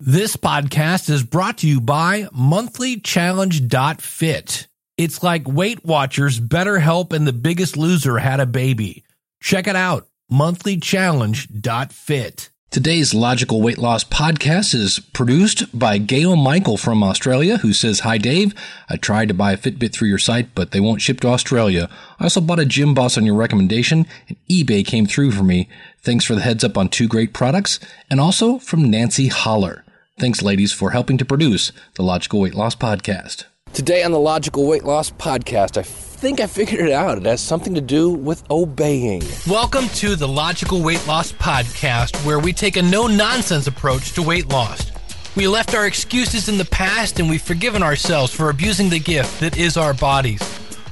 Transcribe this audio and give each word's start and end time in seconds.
This 0.00 0.36
podcast 0.36 1.10
is 1.10 1.24
brought 1.24 1.58
to 1.58 1.66
you 1.66 1.80
by 1.80 2.28
monthlychallenge.fit. 2.32 4.68
It's 4.96 5.24
like 5.24 5.48
Weight 5.48 5.84
Watchers, 5.84 6.38
BetterHelp, 6.38 7.12
and 7.12 7.26
The 7.26 7.32
Biggest 7.32 7.76
Loser 7.76 8.18
had 8.18 8.38
a 8.38 8.46
baby. 8.46 9.02
Check 9.42 9.66
it 9.66 9.74
out, 9.74 10.06
monthlychallenge.fit. 10.30 12.50
Today's 12.70 13.12
Logical 13.12 13.60
Weight 13.60 13.78
Loss 13.78 14.04
podcast 14.04 14.72
is 14.72 15.00
produced 15.00 15.76
by 15.76 15.98
Gail 15.98 16.36
Michael 16.36 16.76
from 16.76 17.02
Australia, 17.02 17.56
who 17.56 17.72
says, 17.72 17.98
Hi 18.00 18.18
Dave, 18.18 18.54
I 18.88 18.98
tried 18.98 19.26
to 19.26 19.34
buy 19.34 19.50
a 19.50 19.56
Fitbit 19.56 19.92
through 19.92 20.10
your 20.10 20.18
site, 20.18 20.54
but 20.54 20.70
they 20.70 20.78
won't 20.78 21.02
ship 21.02 21.18
to 21.22 21.28
Australia. 21.28 21.90
I 22.20 22.24
also 22.24 22.40
bought 22.40 22.60
a 22.60 22.64
Gym 22.64 22.94
Boss 22.94 23.18
on 23.18 23.26
your 23.26 23.34
recommendation, 23.34 24.06
and 24.28 24.36
eBay 24.48 24.86
came 24.86 25.06
through 25.06 25.32
for 25.32 25.42
me. 25.42 25.68
Thanks 26.02 26.24
for 26.24 26.36
the 26.36 26.42
heads 26.42 26.62
up 26.62 26.78
on 26.78 26.88
two 26.88 27.08
great 27.08 27.32
products, 27.32 27.80
and 28.08 28.20
also 28.20 28.60
from 28.60 28.88
Nancy 28.88 29.26
Holler. 29.26 29.84
Thanks, 30.18 30.42
ladies, 30.42 30.72
for 30.72 30.90
helping 30.90 31.16
to 31.18 31.24
produce 31.24 31.70
the 31.94 32.02
Logical 32.02 32.40
Weight 32.40 32.54
Loss 32.54 32.74
podcast. 32.74 33.44
Today 33.72 34.02
on 34.02 34.10
the 34.10 34.18
Logical 34.18 34.66
Weight 34.66 34.82
Loss 34.82 35.12
podcast, 35.12 35.76
I 35.76 35.82
think 35.84 36.40
I 36.40 36.48
figured 36.48 36.80
it 36.80 36.92
out. 36.92 37.18
It 37.18 37.26
has 37.26 37.40
something 37.40 37.72
to 37.76 37.80
do 37.80 38.10
with 38.10 38.42
obeying. 38.50 39.22
Welcome 39.46 39.88
to 39.90 40.16
the 40.16 40.26
Logical 40.26 40.82
Weight 40.82 41.06
Loss 41.06 41.34
Podcast, 41.34 42.16
where 42.26 42.40
we 42.40 42.52
take 42.52 42.76
a 42.76 42.82
no 42.82 43.06
nonsense 43.06 43.68
approach 43.68 44.12
to 44.14 44.22
weight 44.22 44.48
loss. 44.48 44.90
We 45.36 45.46
left 45.46 45.76
our 45.76 45.86
excuses 45.86 46.48
in 46.48 46.58
the 46.58 46.64
past 46.64 47.20
and 47.20 47.30
we've 47.30 47.40
forgiven 47.40 47.84
ourselves 47.84 48.32
for 48.34 48.50
abusing 48.50 48.88
the 48.88 48.98
gift 48.98 49.38
that 49.38 49.56
is 49.56 49.76
our 49.76 49.94
bodies. 49.94 50.42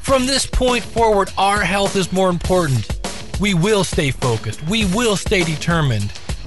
From 0.02 0.26
this 0.26 0.46
point 0.46 0.84
forward, 0.84 1.32
our 1.36 1.62
health 1.62 1.96
is 1.96 2.12
more 2.12 2.28
important. 2.30 2.88
We 3.40 3.54
will 3.54 3.82
stay 3.82 4.12
focused. 4.12 4.62
We 4.68 4.84
will 4.94 5.16
stay 5.16 5.42
determined. 5.42 6.12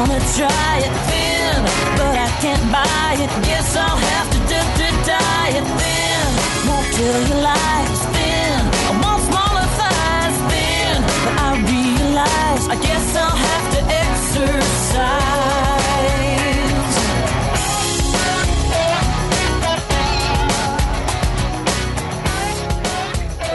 Wanna 0.00 0.18
try 0.32 0.80
it 0.80 0.94
thin, 1.12 1.60
but 2.00 2.16
I 2.16 2.28
can't 2.40 2.64
buy 2.72 3.20
it. 3.20 3.28
Guess 3.44 3.76
I'll 3.76 3.98
have 3.98 4.28
to 4.32 4.38
do 4.48 4.60
to 4.80 4.88
diet 5.04 5.66
thin. 5.76 6.26
Won't 6.66 6.88
tell 6.96 7.20
you 7.28 7.36
lies 7.44 8.00
thin. 8.14 8.60
I 8.88 8.92
want 9.02 9.20
smaller 9.28 9.66
thighs 9.76 10.36
thin, 10.48 10.96
but 11.24 11.34
I 11.36 11.50
realize 11.68 12.62
I 12.74 12.76
guess 12.80 13.06
I'll 13.14 13.40
have 13.48 13.66
to 13.74 13.80
exercise. 14.06 15.20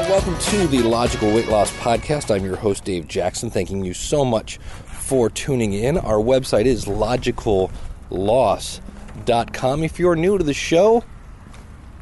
Welcome 0.07 0.37
to 0.37 0.67
the 0.67 0.83
Logical 0.83 1.33
Weight 1.33 1.47
Loss 1.47 1.71
podcast. 1.77 2.29
I'm 2.29 2.45
your 2.45 2.55
host, 2.55 2.83
Dave 2.83 3.07
Jackson. 3.07 3.49
Thanking 3.49 3.83
you 3.83 3.95
so 3.95 4.23
much 4.23 4.59
for 5.05 5.29
tuning 5.29 5.73
in. 5.73 5.97
Our 5.99 6.17
website 6.17 6.65
is 6.65 6.85
logicalloss.com. 6.85 9.83
If 9.83 9.99
you're 9.99 10.15
new 10.15 10.39
to 10.39 10.43
the 10.43 10.53
show, 10.53 11.03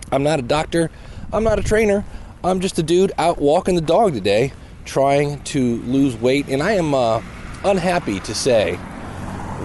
I'm 0.10 0.24
not 0.24 0.40
a 0.40 0.42
doctor, 0.42 0.90
I'm 1.34 1.44
not 1.44 1.60
a 1.60 1.64
trainer, 1.64 2.06
I'm 2.46 2.62
just 2.62 2.80
a 2.80 2.84
dude 2.84 3.12
out 3.18 3.40
walking 3.40 3.76
the 3.76 3.82
dog 3.82 4.14
today 4.14 4.54
trying 4.86 5.44
to 5.44 5.82
lose 5.82 6.16
weight. 6.16 6.48
And 6.48 6.64
I 6.64 6.72
am 6.74 6.94
uh, 6.94 7.22
unhappy 7.66 8.22
to 8.22 8.34
say 8.34 8.80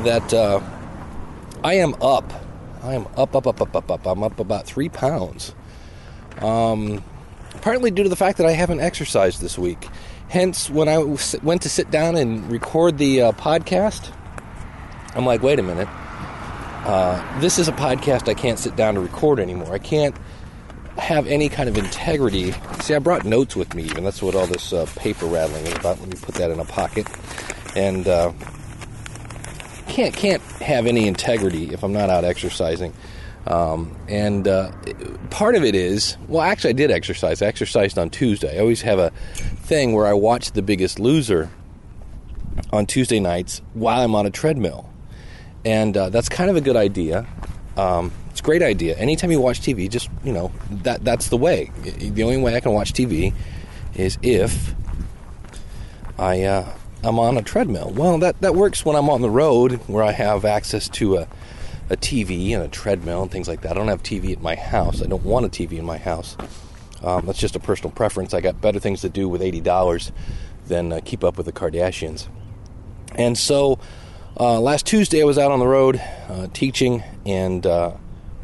that 0.03 0.35
uh, 0.35 0.61
I 1.63 1.75
am 1.75 1.95
up. 2.03 2.33
I 2.83 2.95
am 2.95 3.07
up, 3.17 3.37
up, 3.37 3.47
up, 3.47 3.61
up, 3.61 3.77
up, 3.77 3.91
up. 3.91 4.07
I'm 4.07 4.25
up 4.25 4.41
about 4.41 4.67
three 4.67 4.89
pounds. 4.89 5.55
Um, 6.41 7.05
partly 7.61 7.93
due 7.93 8.03
to 8.03 8.09
the 8.09 8.17
fact 8.17 8.39
that 8.39 8.49
I 8.49 8.53
haven't 8.53 8.81
exercised 8.81 9.41
this 9.41 9.57
week. 9.57 9.87
Hence, 10.29 10.69
when 10.69 10.89
I 10.89 10.99
went 11.43 11.63
to 11.63 11.69
sit 11.69 11.91
down 11.91 12.17
and 12.17 12.51
record 12.51 12.99
the 12.99 13.23
uh, 13.23 13.33
podcast, 13.33 14.13
I'm 15.15 15.25
like, 15.25 15.43
wait 15.43 15.59
a 15.59 15.63
minute. 15.63 15.89
Uh, 16.85 17.41
this 17.41 17.59
is 17.59 17.69
a 17.69 17.73
podcast 17.73 18.29
I 18.29 18.35
can't 18.35 18.59
sit 18.59 18.77
down 18.77 18.95
to 18.95 19.01
record 19.01 19.41
anymore. 19.41 19.73
I 19.73 19.79
can't 19.79 20.15
have 20.99 21.27
any 21.27 21.49
kind 21.49 21.69
of 21.69 21.79
integrity. 21.79 22.53
See, 22.81 22.95
I 22.95 22.99
brought 22.99 23.25
notes 23.25 23.57
with 23.57 23.75
me, 23.75 23.85
even. 23.85 24.05
That's 24.05 24.23
what 24.23 24.35
all 24.35 24.47
this 24.47 24.73
uh, 24.73 24.87
paper 24.97 25.27
rattling 25.27 25.67
is 25.67 25.75
about. 25.75 26.01
Let 26.01 26.09
me 26.09 26.17
put 26.21 26.35
that 26.37 26.51
in 26.51 26.61
a 26.61 26.65
pocket. 26.65 27.07
And 27.75 28.07
uh, 28.07 28.33
can't 29.89 30.15
can't 30.15 30.43
have 30.43 30.87
any 30.87 31.09
integrity 31.09 31.73
if 31.73 31.83
I'm 31.83 31.93
not 31.93 32.11
out 32.11 32.25
exercising. 32.25 32.93
Um, 33.47 33.97
and 34.09 34.47
uh, 34.47 34.73
part 35.31 35.55
of 35.55 35.65
it 35.65 35.75
is, 35.75 36.17
well, 36.29 36.43
actually, 36.43 36.71
I 36.71 36.75
did 36.75 36.91
exercise. 36.91 37.41
I 37.41 37.47
exercised 37.47 37.99
on 37.99 38.11
Tuesday. 38.11 38.57
I 38.57 38.61
always 38.61 38.83
have 38.83 38.99
a 38.99 39.11
thing 39.11 39.93
where 39.95 40.07
I 40.07 40.13
watch 40.13 40.53
The 40.53 40.63
Biggest 40.63 40.99
Loser 40.99 41.51
on 42.73 42.87
Tuesday 42.87 43.21
nights 43.21 43.63
while 43.75 44.03
I'm 44.03 44.15
on 44.15 44.27
a 44.27 44.31
treadmill, 44.31 44.91
and 45.65 45.97
uh, 45.97 46.11
that's 46.11 46.29
kind 46.29 46.51
of 46.51 46.57
a 46.57 46.61
good 46.61 46.77
idea. 46.77 47.27
Um, 47.77 48.13
it's 48.31 48.41
a 48.41 48.43
great 48.43 48.63
idea. 48.63 48.97
Anytime 48.97 49.31
you 49.31 49.41
watch 49.41 49.61
TV, 49.61 49.89
just 49.89 50.11
you 50.25 50.33
know 50.33 50.53
that 50.71 51.05
that's 51.05 51.29
the 51.29 51.37
way. 51.37 51.71
The 51.83 52.23
only 52.23 52.37
way 52.37 52.55
I 52.55 52.61
can 52.61 52.73
watch 52.73 52.93
TV 52.93 53.33
is 53.95 54.19
if 54.21 54.75
I 56.19 56.43
uh, 56.43 56.73
I'm 57.05 57.19
on 57.19 57.39
a 57.39 57.43
treadmill. 57.43 57.93
Well, 57.95 58.19
that 58.19 58.41
that 58.41 58.55
works 58.55 58.85
when 58.85 58.97
I'm 58.97 59.09
on 59.09 59.23
the 59.23 59.31
road 59.31 59.75
where 59.87 60.03
I 60.03 60.13
have 60.13 60.45
access 60.45 60.89
to 60.91 61.17
a 61.17 61.29
a 61.91 61.97
TV 61.97 62.51
and 62.55 62.63
a 62.63 62.69
treadmill 62.69 63.23
and 63.23 63.31
things 63.31 63.49
like 63.49 63.63
that. 63.63 63.73
I 63.73 63.75
don't 63.75 63.89
have 63.89 64.03
TV 64.03 64.33
at 64.33 64.43
my 64.43 64.55
house. 64.55 65.03
I 65.03 65.07
don't 65.07 65.25
want 65.25 65.47
a 65.47 65.49
TV 65.49 65.79
in 65.79 65.85
my 65.85 65.99
house. 65.99 66.37
Um, 67.03 67.27
that's 67.27 67.39
just 67.39 67.57
a 67.57 67.61
personal 67.61 67.91
preference. 67.91 68.35
I 68.35 68.41
got 68.41 68.61
better 68.61 68.81
things 68.81 69.01
to 69.03 69.09
do 69.09 69.29
with 69.29 69.43
eighty 69.43 69.61
dollars 69.61 70.13
than 70.67 70.93
uh, 70.93 71.01
keep 71.05 71.25
up 71.25 71.37
with 71.37 71.47
the 71.47 71.53
Kardashians. 71.53 72.29
And 73.15 73.39
so, 73.39 73.79
uh, 74.39 74.61
last 74.61 74.87
Tuesday 74.87 75.23
I 75.23 75.25
was 75.25 75.39
out 75.39 75.51
on 75.51 75.61
the 75.61 75.67
road 75.67 76.01
uh, 76.29 76.49
teaching 76.53 77.03
and 77.25 77.65
uh, 77.65 77.93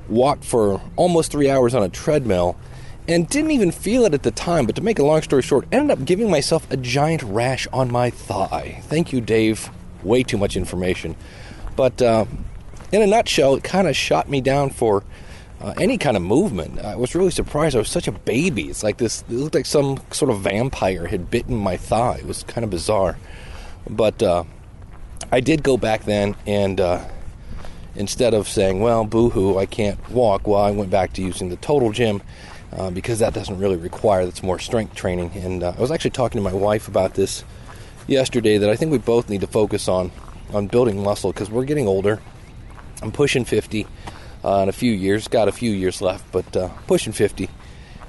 walked 0.08 0.44
for 0.44 0.80
almost 0.96 1.30
three 1.30 1.50
hours 1.50 1.74
on 1.74 1.82
a 1.82 1.88
treadmill 1.88 2.56
and 3.06 3.28
didn't 3.28 3.50
even 3.50 3.70
feel 3.70 4.04
it 4.04 4.14
at 4.14 4.22
the 4.22 4.30
time. 4.30 4.66
But 4.66 4.76
to 4.76 4.82
make 4.82 4.98
a 4.98 5.04
long 5.04 5.20
story 5.22 5.42
short, 5.42 5.66
ended 5.70 5.90
up 5.90 6.04
giving 6.04 6.30
myself 6.30 6.70
a 6.70 6.76
giant 6.76 7.22
rash 7.22 7.66
on 7.72 7.92
my 7.92 8.10
thigh. 8.10 8.80
Thank 8.84 9.12
you, 9.12 9.20
Dave. 9.20 9.68
Way 10.02 10.22
too 10.22 10.38
much 10.38 10.56
information. 10.56 11.16
But 11.76 12.00
uh, 12.00 12.24
in 12.94 13.02
a 13.02 13.06
nutshell, 13.08 13.56
it 13.56 13.64
kind 13.64 13.88
of 13.88 13.96
shot 13.96 14.28
me 14.28 14.40
down 14.40 14.70
for 14.70 15.02
uh, 15.60 15.74
any 15.78 15.98
kind 15.98 16.16
of 16.16 16.22
movement. 16.22 16.78
I 16.78 16.94
was 16.94 17.14
really 17.14 17.32
surprised. 17.32 17.74
I 17.74 17.80
was 17.80 17.88
such 17.88 18.06
a 18.06 18.12
baby. 18.12 18.68
It's 18.68 18.84
like 18.84 18.98
this, 18.98 19.22
it 19.22 19.32
looked 19.32 19.56
like 19.56 19.66
some 19.66 20.00
sort 20.12 20.30
of 20.30 20.40
vampire 20.40 21.06
had 21.08 21.28
bitten 21.28 21.56
my 21.56 21.76
thigh. 21.76 22.18
It 22.18 22.26
was 22.26 22.44
kind 22.44 22.64
of 22.64 22.70
bizarre. 22.70 23.18
But 23.90 24.22
uh, 24.22 24.44
I 25.32 25.40
did 25.40 25.64
go 25.64 25.76
back 25.76 26.04
then 26.04 26.36
and 26.46 26.80
uh, 26.80 27.04
instead 27.96 28.32
of 28.32 28.48
saying, 28.48 28.80
well, 28.80 29.04
boo 29.04 29.30
hoo, 29.30 29.58
I 29.58 29.66
can't 29.66 29.98
walk, 30.10 30.46
well, 30.46 30.62
I 30.62 30.70
went 30.70 30.90
back 30.90 31.14
to 31.14 31.22
using 31.22 31.48
the 31.48 31.56
total 31.56 31.90
gym. 31.90 32.22
Uh, 32.72 32.90
because 32.90 33.20
that 33.20 33.32
doesn't 33.32 33.58
really 33.58 33.76
require 33.76 34.24
that's 34.24 34.42
more 34.42 34.58
strength 34.58 34.96
training 34.96 35.30
and 35.36 35.62
uh, 35.62 35.72
i 35.78 35.80
was 35.80 35.92
actually 35.92 36.10
talking 36.10 36.40
to 36.40 36.42
my 36.42 36.52
wife 36.52 36.88
about 36.88 37.14
this 37.14 37.44
yesterday 38.08 38.58
that 38.58 38.68
i 38.68 38.74
think 38.74 38.90
we 38.90 38.98
both 38.98 39.30
need 39.30 39.40
to 39.40 39.46
focus 39.46 39.86
on 39.86 40.10
on 40.52 40.66
building 40.66 41.00
muscle 41.00 41.32
because 41.32 41.48
we're 41.48 41.64
getting 41.64 41.86
older 41.86 42.20
i'm 43.02 43.12
pushing 43.12 43.44
50 43.44 43.86
uh, 44.44 44.60
in 44.62 44.68
a 44.68 44.72
few 44.72 44.92
years 44.92 45.28
got 45.28 45.48
a 45.48 45.52
few 45.52 45.70
years 45.72 46.00
left 46.02 46.24
but 46.32 46.56
uh, 46.56 46.68
pushing 46.86 47.12
50 47.12 47.48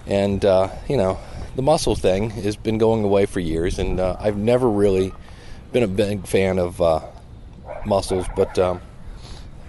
and 0.07 0.43
uh, 0.45 0.69
you 0.89 0.97
know 0.97 1.17
the 1.55 1.61
muscle 1.61 1.95
thing 1.95 2.29
has 2.31 2.55
been 2.55 2.77
going 2.77 3.03
away 3.03 3.25
for 3.25 3.39
years 3.39 3.79
and 3.79 3.99
uh, 3.99 4.15
i've 4.19 4.37
never 4.37 4.69
really 4.69 5.13
been 5.71 5.83
a 5.83 5.87
big 5.87 6.25
fan 6.27 6.59
of 6.59 6.81
uh, 6.81 7.01
muscles 7.85 8.25
but 8.35 8.57
um, 8.59 8.81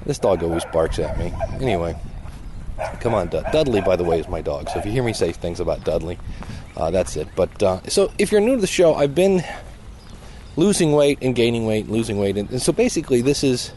this 0.05 0.19
dog 0.19 0.43
always 0.43 0.65
barks 0.67 0.99
at 0.99 1.19
me 1.19 1.33
anyway 1.61 1.97
Come 3.01 3.15
on, 3.15 3.29
Dud- 3.29 3.47
Dudley. 3.53 3.81
By 3.81 3.97
the 3.97 4.05
way, 4.05 4.21
is 4.21 4.29
my 4.29 4.43
dog. 4.43 4.69
So 4.69 4.79
if 4.79 4.85
you 4.85 4.93
hear 4.93 5.03
me 5.03 5.15
say 5.15 5.33
things 5.33 5.61
about 5.61 5.85
Dudley, 5.85 6.19
uh, 6.77 6.91
that's 6.91 7.17
it. 7.17 7.27
But 7.35 7.63
uh, 7.63 7.81
so 7.89 8.13
if 8.19 8.31
you're 8.31 8.43
new 8.43 8.57
to 8.57 8.61
the 8.61 8.67
show, 8.67 8.95
I've 8.95 9.15
been 9.15 9.43
losing 10.57 10.93
weight 10.93 11.19
and 11.23 11.35
gaining 11.35 11.65
weight, 11.67 11.89
losing 11.89 12.19
weight, 12.19 12.37
and, 12.37 12.51
and 12.51 12.61
so 12.61 12.73
basically, 12.73 13.23
this 13.23 13.43
is, 13.43 13.73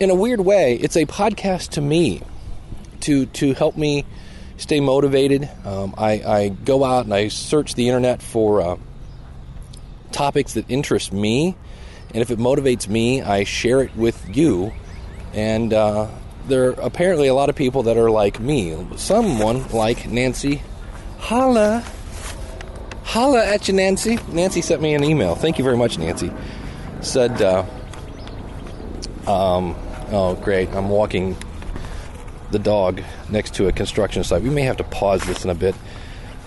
in 0.00 0.10
a 0.10 0.14
weird 0.14 0.40
way, 0.40 0.74
it's 0.74 0.96
a 0.96 1.06
podcast 1.06 1.70
to 1.70 1.80
me, 1.80 2.22
to 3.00 3.26
to 3.26 3.54
help 3.54 3.76
me 3.76 4.04
stay 4.56 4.80
motivated. 4.80 5.48
Um, 5.64 5.94
I, 5.96 6.10
I 6.22 6.48
go 6.48 6.84
out 6.84 7.04
and 7.04 7.14
I 7.14 7.28
search 7.28 7.74
the 7.74 7.88
internet 7.88 8.22
for 8.22 8.60
uh, 8.60 8.76
topics 10.12 10.54
that 10.54 10.66
interest 10.68 11.12
me, 11.12 11.56
and 12.14 12.22
if 12.22 12.30
it 12.30 12.38
motivates 12.38 12.88
me, 12.88 13.22
I 13.22 13.44
share 13.44 13.82
it 13.82 13.96
with 13.96 14.36
you, 14.36 14.72
and 15.32 15.72
uh, 15.72 16.08
there 16.46 16.70
are 16.70 16.72
apparently 16.80 17.28
a 17.28 17.34
lot 17.34 17.48
of 17.48 17.56
people 17.56 17.84
that 17.84 17.96
are 17.96 18.10
like 18.10 18.40
me. 18.40 18.86
Someone 18.96 19.68
like 19.68 20.08
Nancy. 20.08 20.62
Holla. 21.18 21.84
Holla 23.02 23.44
at 23.44 23.68
you, 23.68 23.74
Nancy. 23.74 24.18
Nancy 24.28 24.60
sent 24.60 24.82
me 24.82 24.94
an 24.94 25.02
email. 25.02 25.34
Thank 25.34 25.58
you 25.58 25.64
very 25.64 25.76
much, 25.76 25.98
Nancy. 25.98 26.30
Said, 27.00 27.40
uh, 27.40 27.64
um, 29.26 29.74
oh, 30.10 30.34
great. 30.36 30.68
I'm 30.70 30.88
walking 30.88 31.36
the 32.50 32.58
dog 32.58 33.02
next 33.28 33.54
to 33.54 33.68
a 33.68 33.72
construction 33.72 34.24
site. 34.24 34.42
We 34.42 34.50
may 34.50 34.62
have 34.62 34.76
to 34.78 34.84
pause 34.84 35.22
this 35.24 35.44
in 35.44 35.50
a 35.50 35.54
bit. 35.54 35.74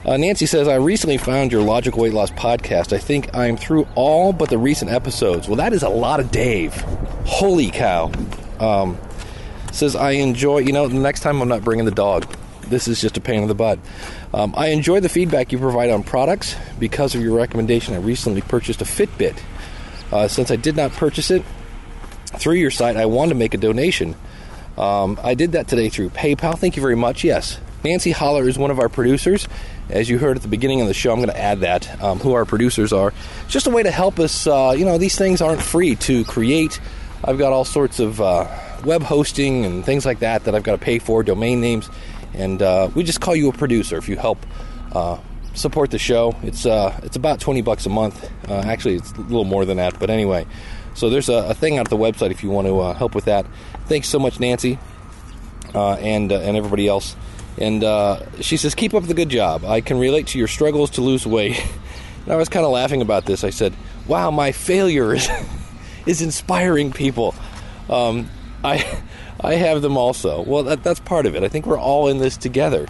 Uh, 0.04 0.18
Nancy 0.18 0.48
says, 0.48 0.68
I 0.68 0.76
recently 0.76 1.18
found 1.18 1.52
your 1.52 1.62
Logical 1.62 2.02
Weight 2.02 2.14
Loss 2.14 2.32
podcast. 2.32 2.92
I 2.92 2.98
think 2.98 3.36
I'm 3.36 3.56
through 3.56 3.88
all 3.94 4.34
but 4.34 4.50
the 4.50 4.58
recent 4.58 4.90
episodes. 4.90 5.48
Well, 5.48 5.58
that 5.58 5.74
is 5.74 5.84
a 5.84 5.90
lot 5.90 6.20
of 6.20 6.32
Dave. 6.32 6.74
Holy 7.26 7.70
cow. 7.70 8.12
Um, 8.60 8.98
says, 9.72 9.96
I 9.96 10.12
enjoy, 10.12 10.60
you 10.60 10.74
know, 10.74 10.88
the 10.88 11.00
next 11.00 11.20
time 11.20 11.40
I'm 11.40 11.48
not 11.48 11.64
bringing 11.64 11.86
the 11.86 11.92
dog. 11.92 12.26
This 12.64 12.88
is 12.88 13.00
just 13.00 13.18
a 13.18 13.22
pain 13.22 13.44
in 13.44 13.48
the 13.48 13.54
butt. 13.54 13.78
Um, 14.34 14.54
I 14.58 14.68
enjoy 14.68 15.02
the 15.02 15.10
feedback 15.10 15.52
you 15.52 15.60
provide 15.60 15.92
on 15.92 16.02
products. 16.04 16.56
Because 16.80 17.14
of 17.14 17.22
your 17.22 17.38
recommendation, 17.38 17.94
I 17.94 17.98
recently 17.98 18.42
purchased 18.42 18.82
a 18.82 18.86
Fitbit. 18.86 19.40
Uh, 20.12 20.28
since 20.28 20.50
I 20.50 20.56
did 20.56 20.76
not 20.76 20.92
purchase 20.94 21.30
it 21.30 21.44
through 22.38 22.56
your 22.56 22.72
site, 22.72 22.98
I 22.98 23.06
wanted 23.06 23.30
to 23.30 23.36
make 23.36 23.54
a 23.54 23.58
donation. 23.58 24.16
Um, 24.78 25.20
I 25.24 25.34
did 25.34 25.54
that 25.54 25.68
today 25.68 25.90
through 25.90 26.10
PayPal. 26.10 26.58
Thank 26.58 26.76
you 26.76 26.82
very 26.82 26.96
much. 26.96 27.24
Yes. 27.24 27.60
Nancy 27.84 28.12
Holler 28.12 28.48
is 28.48 28.58
one 28.58 28.72
of 28.72 28.80
our 28.80 28.90
producers. 28.90 29.48
As 29.90 30.10
you 30.10 30.20
heard 30.20 30.38
at 30.38 30.44
the 30.44 30.48
beginning 30.48 30.82
of 30.82 30.88
the 30.88 30.94
show, 30.94 31.12
I'm 31.12 31.18
going 31.18 31.30
to 31.30 31.38
add 31.38 31.62
that, 31.62 32.02
um, 32.02 32.20
who 32.20 32.34
our 32.34 32.46
producers 32.46 32.94
are. 32.94 33.12
It's 33.44 33.54
just 33.54 33.68
a 33.68 33.72
way 33.72 33.84
to 33.84 33.92
help 33.92 34.20
us. 34.20 34.48
Uh, 34.48 34.74
you 34.78 34.86
know, 34.86 34.98
these 34.98 35.18
things 35.18 35.42
aren't 35.42 35.62
free 35.62 35.96
to 35.96 36.24
create. 36.26 36.80
I've 37.24 37.38
got 37.38 37.54
all 37.54 37.66
sorts 37.66 38.00
of 38.00 38.22
uh, 38.22 38.48
web 38.86 39.04
hosting 39.04 39.66
and 39.66 39.84
things 39.84 40.06
like 40.06 40.20
that 40.20 40.46
that 40.46 40.56
I've 40.56 40.64
got 40.64 40.74
to 40.74 40.78
pay 40.78 41.00
for, 41.00 41.24
domain 41.24 41.60
names. 41.60 41.90
And 42.34 42.62
uh, 42.62 42.90
we 42.96 43.04
just 43.04 43.20
call 43.20 43.36
you 43.36 43.50
a 43.50 43.54
producer 43.54 43.98
if 43.98 44.08
you 44.08 44.16
help 44.16 44.46
uh, 44.94 45.20
support 45.54 45.92
the 45.92 46.00
show. 46.00 46.36
It's 46.44 46.66
uh, 46.66 46.98
it's 47.04 47.16
about 47.16 47.40
20 47.40 47.62
bucks 47.62 47.86
a 47.86 47.90
month. 47.90 48.30
Uh, 48.48 48.56
actually, 48.56 48.96
it's 48.96 49.12
a 49.12 49.22
little 49.22 49.44
more 49.44 49.66
than 49.66 49.78
that. 49.78 50.00
But 50.00 50.10
anyway, 50.10 50.46
so 50.94 51.10
there's 51.10 51.30
a, 51.30 51.50
a 51.50 51.54
thing 51.54 51.78
out 51.78 51.88
at 51.88 51.90
the 51.90 51.98
website 51.98 52.32
if 52.32 52.44
you 52.44 52.50
want 52.50 52.68
to 52.68 52.80
uh, 52.80 52.94
help 52.94 53.16
with 53.16 53.26
that. 53.26 53.46
Thanks 53.86 54.08
so 54.08 54.20
much, 54.20 54.40
Nancy, 54.40 54.78
uh, 55.74 55.94
and 55.94 56.32
uh, 56.32 56.40
and 56.40 56.58
everybody 56.58 56.88
else. 56.88 57.16
And 57.58 57.84
uh, 57.84 58.42
she 58.42 58.58
says, 58.58 58.76
"Keep 58.76 58.94
up 58.94 59.04
the 59.04 59.14
good 59.14 59.30
job. 59.30 59.66
I 59.66 59.82
can 59.82 60.00
relate 60.00 60.28
to 60.28 60.40
your 60.40 60.48
struggles 60.48 60.92
to 60.92 61.02
lose 61.02 61.26
weight." 61.26 61.60
and 62.24 62.34
I 62.34 62.36
was 62.36 62.50
kind 62.50 62.66
of 62.66 62.72
laughing 62.72 63.02
about 63.02 63.26
this. 63.26 63.44
I 63.44 63.50
said, 63.50 63.74
"Wow, 64.08 64.32
my 64.32 64.52
failure 64.52 65.14
is, 65.14 65.30
is 66.06 66.22
inspiring 66.22 66.92
people." 66.92 67.36
Um, 67.90 68.30
I 68.64 69.00
I 69.42 69.56
have 69.56 69.82
them 69.82 69.98
also. 69.98 70.44
Well, 70.44 70.64
that, 70.64 70.84
that's 70.84 71.00
part 71.00 71.26
of 71.26 71.36
it. 71.36 71.44
I 71.44 71.48
think 71.48 71.66
we're 71.66 71.80
all 71.80 72.08
in 72.08 72.20
this 72.20 72.38
together, 72.38 72.88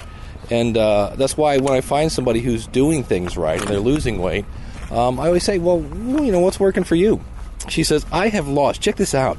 and 0.49 0.77
uh, 0.77 1.15
that's 1.15 1.37
why 1.37 1.57
when 1.57 1.73
I 1.73 1.81
find 1.81 2.11
somebody 2.11 2.41
who's 2.41 2.67
doing 2.67 3.03
things 3.03 3.37
right 3.37 3.59
and 3.59 3.69
they're 3.69 3.79
losing 3.79 4.19
weight, 4.19 4.45
um, 4.91 5.19
I 5.19 5.27
always 5.27 5.43
say, 5.43 5.59
"Well, 5.59 5.81
you 5.81 6.31
know, 6.31 6.39
what's 6.39 6.59
working 6.59 6.83
for 6.83 6.95
you?" 6.95 7.21
She 7.69 7.83
says, 7.83 8.05
I 8.11 8.29
have 8.29 8.47
lost, 8.47 8.81
check 8.81 8.95
this 8.95 9.13
out, 9.13 9.37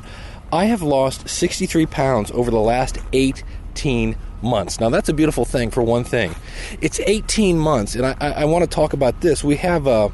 I 0.53 0.67
have 0.67 0.83
lost 0.83 1.29
63 1.29 1.87
pounds 1.87 2.31
over 2.31 2.51
the 2.51 2.61
last 2.61 2.99
18 3.13 4.17
months. 4.43 4.81
Now, 4.81 4.91
that's 4.91 5.09
a 5.09 5.15
beautiful 5.15 5.45
thing 5.45 5.71
for 5.71 5.83
one 5.83 6.05
thing. 6.05 6.35
It's 6.81 7.01
18 7.01 7.59
months, 7.59 7.95
and 7.95 8.05
I, 8.05 8.17
I, 8.21 8.31
I 8.31 8.45
want 8.45 8.63
to 8.63 8.69
talk 8.69 8.93
about 8.93 9.21
this. 9.23 9.43
We 9.43 9.57
have, 9.57 9.87
uh, 9.87 10.11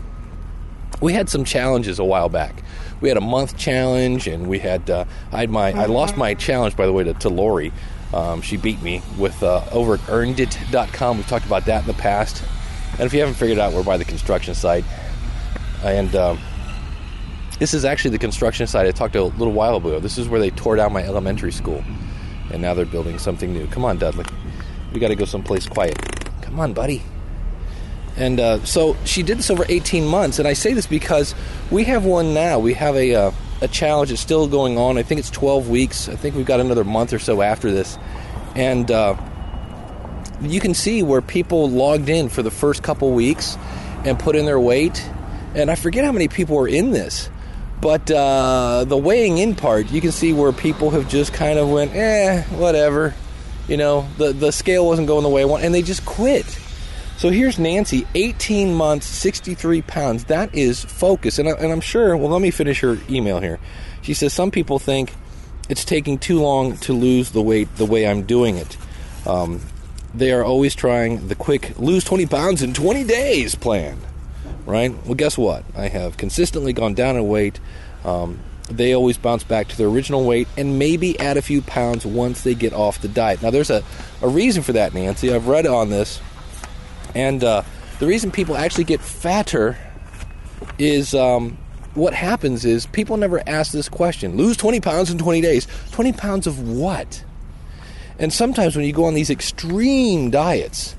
we 1.01 1.13
had 1.13 1.29
some 1.29 1.45
challenges 1.45 1.99
a 1.99 2.05
while 2.05 2.29
back. 2.29 2.63
We 3.01 3.09
had 3.09 3.19
a 3.19 3.23
month 3.23 3.57
challenge, 3.57 4.29
and 4.29 4.49
we 4.49 4.59
had, 4.59 4.89
uh, 4.89 5.05
I 5.33 5.41
had 5.41 5.51
my, 5.51 5.73
I 5.73 5.87
lost 5.87 6.17
my 6.17 6.35
challenge, 6.35 6.77
by 6.77 6.87
the 6.87 6.93
way, 6.93 7.05
to, 7.05 7.15
to 7.15 7.29
Lori. 7.29 7.73
Um, 8.15 8.41
she 8.41 8.57
beat 8.57 8.81
me 8.81 9.03
with 9.19 9.43
uh, 9.43 9.65
over 9.73 9.95
at 9.95 10.01
earnedit.com. 10.01 11.17
We've 11.17 11.27
talked 11.27 11.47
about 11.47 11.67
that 11.67 11.83
in 11.83 11.87
the 11.87 11.95
past. 11.95 12.43
And 12.93 13.03
if 13.03 13.13
you 13.13 13.21
haven't 13.21 13.35
figured 13.35 13.59
out, 13.59 13.73
we're 13.73 13.83
by 13.83 13.97
the 13.97 14.05
construction 14.05 14.55
site. 14.55 14.85
And, 15.85 16.15
um, 16.17 16.39
this 17.59 17.75
is 17.75 17.85
actually 17.85 18.13
the 18.13 18.19
construction 18.19 18.67
site 18.67 18.87
I 18.87 18.91
talked 18.93 19.15
to 19.15 19.21
a 19.21 19.25
little 19.25 19.53
while 19.53 19.77
ago. 19.77 20.01
This 20.01 20.19
is 20.19 20.29
where 20.29 20.41
they 20.41 20.51
tore 20.51 20.77
down 20.77 20.93
my 20.93 21.03
elementary 21.03 21.53
school, 21.53 21.85
and 22.53 22.63
now 22.63 22.75
they're 22.75 22.87
building 22.87 23.19
something 23.19 23.53
new. 23.53 23.67
Come 23.67 23.85
on, 23.85 23.99
Dudley. 23.99 24.25
We 24.93 25.01
got 25.01 25.09
to 25.09 25.17
go 25.17 25.25
someplace 25.25 25.67
quiet. 25.67 25.99
Come 26.43 26.61
on, 26.61 26.73
buddy. 26.73 27.03
And 28.17 28.41
uh, 28.41 28.65
so 28.65 28.97
she 29.05 29.23
did 29.23 29.39
this 29.39 29.51
over 29.51 29.65
18 29.69 30.07
months, 30.07 30.39
and 30.39 30.49
I 30.49 30.53
say 30.53 30.73
this 30.73 30.87
because 30.87 31.35
we 31.71 31.85
have 31.85 32.05
one 32.05 32.35
now. 32.35 32.59
We 32.59 32.75
have 32.75 32.97
a 32.97 33.15
uh, 33.15 33.31
a 33.61 33.69
challenge 33.69 34.11
that's 34.11 34.21
still 34.21 34.47
going 34.49 34.79
on. 34.79 34.99
I 34.99 35.03
think 35.03 35.19
it's 35.19 35.31
12 35.31 35.69
weeks. 35.69 36.09
I 36.09 36.17
think 36.17 36.37
we've 36.37 36.47
got 36.47 36.61
another 36.61 36.85
month 36.85 37.13
or 37.13 37.19
so 37.19 37.43
after 37.43 37.71
this, 37.71 37.99
and 38.55 38.91
uh, 38.91 39.17
you 40.43 40.61
can 40.61 40.75
see 40.75 41.03
where 41.03 41.21
people 41.21 41.69
logged 41.69 42.09
in 42.09 42.29
for 42.29 42.43
the 42.43 42.51
first 42.51 42.83
couple 42.83 43.11
weeks 43.13 43.57
and 44.05 44.19
put 44.19 44.37
in 44.37 44.47
their 44.47 44.61
weight. 44.61 45.05
And 45.55 45.71
I 45.71 45.75
forget 45.75 46.05
how 46.05 46.13
many 46.13 46.29
people 46.29 46.57
were 46.57 46.69
in 46.69 46.91
this, 46.91 47.31
but 47.81 48.11
uh, 48.11 48.85
the 48.85 48.97
weighing 48.97 49.39
in 49.39 49.55
part, 49.55 49.91
you 49.91 50.01
can 50.01 50.13
see 50.13 50.33
where 50.33 50.53
people 50.53 50.91
have 50.91 51.09
just 51.09 51.33
kind 51.33 51.59
of 51.59 51.69
went, 51.69 51.95
eh, 51.95 52.43
whatever. 52.45 53.15
You 53.67 53.77
know, 53.77 54.09
the 54.17 54.33
the 54.33 54.51
scale 54.51 54.87
wasn't 54.87 55.09
going 55.09 55.23
the 55.23 55.29
way 55.29 55.43
I 55.43 55.45
want, 55.45 55.65
and 55.65 55.75
they 55.75 55.83
just 55.83 56.05
quit. 56.07 56.47
So 57.19 57.31
here's 57.31 57.59
Nancy, 57.59 58.07
18 58.15 58.73
months, 58.73 59.05
63 59.07 59.83
pounds. 59.83 60.27
That 60.27 60.55
is 60.55 60.85
focus. 60.85 61.41
And, 61.41 61.49
I, 61.49 61.53
and 61.53 61.73
I'm 61.73 61.81
sure, 61.81 62.17
well, 62.17 62.29
let 62.29 62.41
me 62.41 62.53
finish 62.53 62.79
her 62.79 62.97
email 63.11 63.41
here. 63.41 63.59
She 64.03 64.15
says, 64.15 64.33
Some 64.33 64.53
people 64.53 64.79
think 64.79 65.13
it's 65.69 65.85
taking 65.85 66.19
too 66.19 66.41
long 66.41 66.77
to 66.79 66.93
lose 66.93 67.33
the 67.33 67.43
weight 67.43 67.75
the 67.75 67.85
way 67.85 68.07
I'm 68.07 68.23
doing 68.23 68.57
it. 68.57 68.77
Um, 69.27 69.61
they 70.15 70.33
are 70.33 70.45
always 70.45 70.77
trying 70.77 71.27
the 71.27 71.35
quick 71.35 71.79
lose 71.79 72.05
20 72.05 72.27
pounds 72.27 72.63
in 72.63 72.73
20 72.73 73.05
days 73.05 73.55
plan, 73.55 73.99
right? 74.69 74.95
Well, 75.07 75.15
guess 75.15 75.39
what? 75.39 75.65
I 75.75 75.89
have 75.89 76.19
consistently 76.19 76.73
gone 76.73 76.95
down 76.95 77.17
in 77.17 77.27
weight. 77.27 77.59
Um, 78.05 78.39
they 78.71 78.95
always 78.95 79.17
bounce 79.17 79.43
back 79.43 79.69
to 79.69 79.77
their 79.79 79.89
original 79.89 80.25
weight 80.25 80.47
and 80.59 80.79
maybe 80.79 81.19
add 81.19 81.39
a 81.39 81.43
few 81.43 81.63
pounds 81.63 82.05
once 82.05 82.43
they 82.43 82.55
get 82.55 82.75
off 82.75 83.01
the 83.01 83.09
diet. 83.09 83.43
Now, 83.43 83.51
there's 83.51 83.71
a, 83.71 83.83
a 84.21 84.29
reason 84.29 84.63
for 84.63 84.75
that, 84.75 84.93
Nancy. 84.93 85.33
I've 85.33 85.49
read 85.49 85.67
on 85.67 85.89
this. 85.89 86.21
And 87.15 87.43
uh, 87.43 87.63
the 87.99 88.07
reason 88.07 88.31
people 88.31 88.59
actually 88.59 88.85
get 88.85 89.01
fatter 89.01 89.79
is 90.79 91.15
um, 91.15 91.57
what 91.95 92.13
happens 92.13 92.67
is 92.67 92.85
people 92.87 93.17
never 93.17 93.43
ask 93.49 93.73
this 93.73 93.89
question 93.89 94.37
lose 94.37 94.57
20 94.59 94.81
pounds 94.81 95.11
in 95.11 95.17
20 95.17 95.41
days. 95.41 95.67
20 95.93 96.13
pounds 96.13 96.47
of 96.47 96.69
what? 96.69 97.25
And 98.19 98.33
sometimes 98.33 98.77
when 98.77 98.85
you 98.85 98.93
go 98.93 99.05
on 99.05 99.15
these 99.15 99.31
extreme 99.31 100.31
diets, 100.31 100.95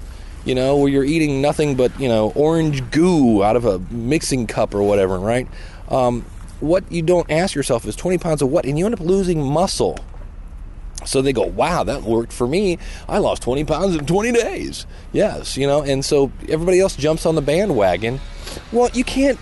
you 0.45 0.55
know, 0.55 0.77
where 0.77 0.89
you're 0.89 1.03
eating 1.03 1.41
nothing 1.41 1.75
but, 1.75 1.97
you 1.99 2.07
know, 2.07 2.31
orange 2.35 2.89
goo 2.91 3.43
out 3.43 3.55
of 3.55 3.65
a 3.65 3.79
mixing 3.91 4.47
cup 4.47 4.73
or 4.73 4.83
whatever, 4.83 5.19
right? 5.19 5.47
Um, 5.89 6.25
what 6.59 6.89
you 6.91 7.01
don't 7.01 7.29
ask 7.31 7.55
yourself 7.55 7.85
is 7.85 7.95
20 7.95 8.17
pounds 8.17 8.41
of 8.41 8.49
what? 8.49 8.65
And 8.65 8.77
you 8.77 8.85
end 8.85 8.93
up 8.93 8.99
losing 8.99 9.43
muscle. 9.43 9.97
So 11.05 11.21
they 11.21 11.31
go, 11.31 11.45
wow, 11.45 11.83
that 11.83 12.03
worked 12.03 12.33
for 12.33 12.45
me. 12.45 12.77
I 13.07 13.19
lost 13.19 13.41
20 13.43 13.63
pounds 13.63 13.95
in 13.95 14.05
20 14.05 14.31
days. 14.33 14.85
Yes, 15.13 15.55
you 15.55 15.65
know, 15.65 15.81
and 15.81 16.03
so 16.03 16.31
everybody 16.47 16.79
else 16.79 16.95
jumps 16.95 17.25
on 17.25 17.35
the 17.35 17.41
bandwagon. 17.41 18.19
Well, 18.71 18.89
you 18.93 19.03
can't, 19.03 19.39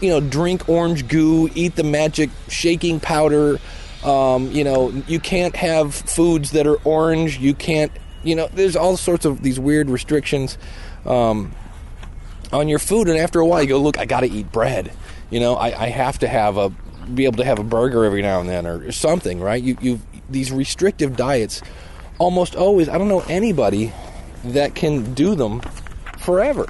you 0.00 0.10
know, 0.10 0.20
drink 0.20 0.68
orange 0.68 1.08
goo, 1.08 1.50
eat 1.54 1.74
the 1.74 1.82
magic 1.82 2.30
shaking 2.48 3.00
powder. 3.00 3.58
Um, 4.04 4.50
you 4.52 4.64
know, 4.64 4.90
you 5.06 5.18
can't 5.20 5.54
have 5.56 5.94
foods 5.94 6.52
that 6.52 6.66
are 6.66 6.76
orange. 6.84 7.38
You 7.38 7.54
can't, 7.54 7.92
you 8.22 8.34
know, 8.34 8.48
there's 8.52 8.76
all 8.76 8.96
sorts 8.96 9.24
of 9.24 9.42
these 9.42 9.58
weird 9.58 9.90
restrictions 9.90 10.58
um, 11.04 11.52
on 12.52 12.68
your 12.68 12.78
food. 12.78 13.08
And 13.08 13.18
after 13.18 13.40
a 13.40 13.46
while, 13.46 13.62
you 13.62 13.68
go, 13.68 13.78
look, 13.78 13.98
I 13.98 14.04
got 14.04 14.20
to 14.20 14.30
eat 14.30 14.52
bread. 14.52 14.92
You 15.30 15.40
know, 15.40 15.54
I, 15.54 15.84
I 15.84 15.88
have 15.88 16.18
to 16.20 16.28
have 16.28 16.56
a, 16.56 16.70
be 17.14 17.24
able 17.24 17.38
to 17.38 17.44
have 17.44 17.58
a 17.58 17.64
burger 17.64 18.04
every 18.04 18.22
now 18.22 18.40
and 18.40 18.48
then 18.48 18.66
or 18.66 18.92
something, 18.92 19.40
right? 19.40 19.62
You, 19.62 19.76
you 19.80 20.00
these 20.32 20.50
restrictive 20.50 21.16
diets 21.16 21.62
almost 22.18 22.56
always 22.56 22.88
i 22.88 22.98
don't 22.98 23.08
know 23.08 23.24
anybody 23.28 23.92
that 24.44 24.74
can 24.74 25.14
do 25.14 25.34
them 25.34 25.60
forever 26.18 26.66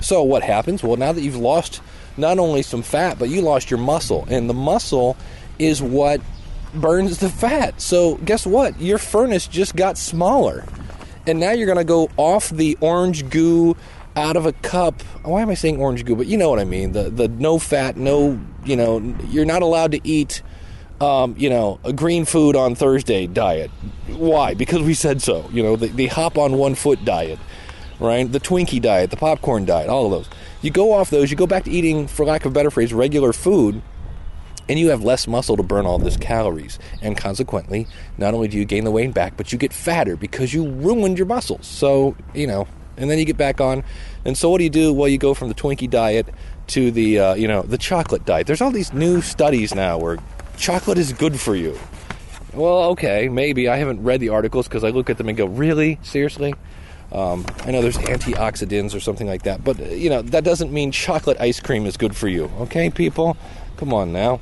so 0.00 0.22
what 0.22 0.42
happens 0.42 0.82
well 0.82 0.96
now 0.96 1.12
that 1.12 1.22
you've 1.22 1.36
lost 1.36 1.80
not 2.16 2.38
only 2.38 2.62
some 2.62 2.82
fat 2.82 3.18
but 3.18 3.28
you 3.28 3.40
lost 3.40 3.70
your 3.70 3.80
muscle 3.80 4.26
and 4.28 4.48
the 4.48 4.54
muscle 4.54 5.16
is 5.58 5.82
what 5.82 6.20
burns 6.74 7.18
the 7.18 7.28
fat 7.28 7.80
so 7.80 8.16
guess 8.16 8.46
what 8.46 8.78
your 8.80 8.98
furnace 8.98 9.46
just 9.46 9.76
got 9.76 9.96
smaller 9.96 10.64
and 11.26 11.40
now 11.40 11.52
you're 11.52 11.66
going 11.66 11.78
to 11.78 11.84
go 11.84 12.10
off 12.16 12.50
the 12.50 12.76
orange 12.80 13.28
goo 13.30 13.76
out 14.16 14.36
of 14.36 14.46
a 14.46 14.52
cup 14.52 15.02
why 15.22 15.42
am 15.42 15.50
i 15.50 15.54
saying 15.54 15.80
orange 15.80 16.04
goo 16.04 16.14
but 16.16 16.26
you 16.26 16.36
know 16.36 16.48
what 16.50 16.58
i 16.58 16.64
mean 16.64 16.92
the 16.92 17.10
the 17.10 17.28
no 17.28 17.58
fat 17.58 17.96
no 17.96 18.38
you 18.64 18.76
know 18.76 19.00
you're 19.28 19.44
not 19.44 19.62
allowed 19.62 19.92
to 19.92 20.00
eat 20.04 20.42
um, 21.00 21.34
you 21.36 21.50
know, 21.50 21.80
a 21.84 21.92
green 21.92 22.24
food 22.24 22.56
on 22.56 22.74
Thursday 22.74 23.26
diet. 23.26 23.70
Why? 24.08 24.54
Because 24.54 24.82
we 24.82 24.94
said 24.94 25.22
so. 25.22 25.48
You 25.52 25.62
know, 25.62 25.76
the, 25.76 25.88
the 25.88 26.06
hop 26.06 26.38
on 26.38 26.56
one 26.56 26.74
foot 26.74 27.04
diet, 27.04 27.38
right? 27.98 28.30
The 28.30 28.40
Twinkie 28.40 28.80
diet, 28.80 29.10
the 29.10 29.16
popcorn 29.16 29.64
diet, 29.64 29.88
all 29.88 30.06
of 30.06 30.12
those. 30.12 30.28
You 30.62 30.70
go 30.70 30.92
off 30.92 31.10
those, 31.10 31.30
you 31.30 31.36
go 31.36 31.46
back 31.46 31.64
to 31.64 31.70
eating, 31.70 32.06
for 32.06 32.24
lack 32.24 32.44
of 32.44 32.52
a 32.52 32.54
better 32.54 32.70
phrase, 32.70 32.94
regular 32.94 33.32
food. 33.32 33.82
And 34.68 34.78
you 34.78 34.88
have 34.88 35.02
less 35.02 35.26
muscle 35.26 35.56
to 35.56 35.62
burn 35.62 35.86
all 35.86 35.98
this 35.98 36.16
calories. 36.16 36.78
And 37.02 37.16
consequently, 37.16 37.86
not 38.18 38.34
only 38.34 38.48
do 38.48 38.56
you 38.56 38.64
gain 38.64 38.84
the 38.84 38.90
weight 38.90 39.12
back, 39.14 39.36
but 39.36 39.52
you 39.52 39.58
get 39.58 39.72
fatter 39.72 40.16
because 40.16 40.54
you 40.54 40.68
ruined 40.68 41.18
your 41.18 41.26
muscles. 41.26 41.66
So, 41.66 42.16
you 42.34 42.46
know, 42.46 42.66
and 42.96 43.10
then 43.10 43.18
you 43.18 43.24
get 43.24 43.36
back 43.36 43.60
on. 43.60 43.84
And 44.24 44.36
so 44.36 44.48
what 44.50 44.58
do 44.58 44.64
you 44.64 44.70
do? 44.70 44.92
Well, 44.92 45.08
you 45.08 45.18
go 45.18 45.34
from 45.34 45.48
the 45.48 45.54
Twinkie 45.54 45.90
diet 45.90 46.26
to 46.68 46.90
the, 46.90 47.18
uh, 47.18 47.34
you 47.34 47.48
know, 47.48 47.62
the 47.62 47.78
chocolate 47.78 48.24
diet. 48.24 48.46
There's 48.46 48.60
all 48.60 48.70
these 48.70 48.92
new 48.92 49.20
studies 49.20 49.74
now 49.74 49.98
where 49.98 50.18
chocolate 50.56 50.98
is 50.98 51.12
good 51.12 51.38
for 51.38 51.54
you. 51.54 51.78
Well, 52.54 52.84
okay, 52.90 53.28
maybe. 53.28 53.68
I 53.68 53.76
haven't 53.76 54.02
read 54.02 54.20
the 54.20 54.28
articles 54.28 54.68
because 54.68 54.84
I 54.84 54.90
look 54.90 55.10
at 55.10 55.18
them 55.18 55.28
and 55.28 55.36
go, 55.36 55.46
really? 55.46 55.98
Seriously? 56.02 56.54
Um, 57.12 57.46
I 57.60 57.70
know 57.70 57.80
there's 57.82 57.98
antioxidants 57.98 58.94
or 58.94 59.00
something 59.00 59.26
like 59.26 59.42
that, 59.42 59.62
but 59.62 59.78
uh, 59.78 59.84
you 59.84 60.10
know 60.10 60.22
that 60.22 60.42
doesn't 60.42 60.72
mean 60.72 60.90
chocolate 60.90 61.40
ice 61.40 61.60
cream 61.60 61.86
is 61.86 61.96
good 61.96 62.16
for 62.16 62.26
you. 62.26 62.50
Okay, 62.60 62.90
people, 62.90 63.36
come 63.76 63.92
on 63.92 64.12
now. 64.12 64.40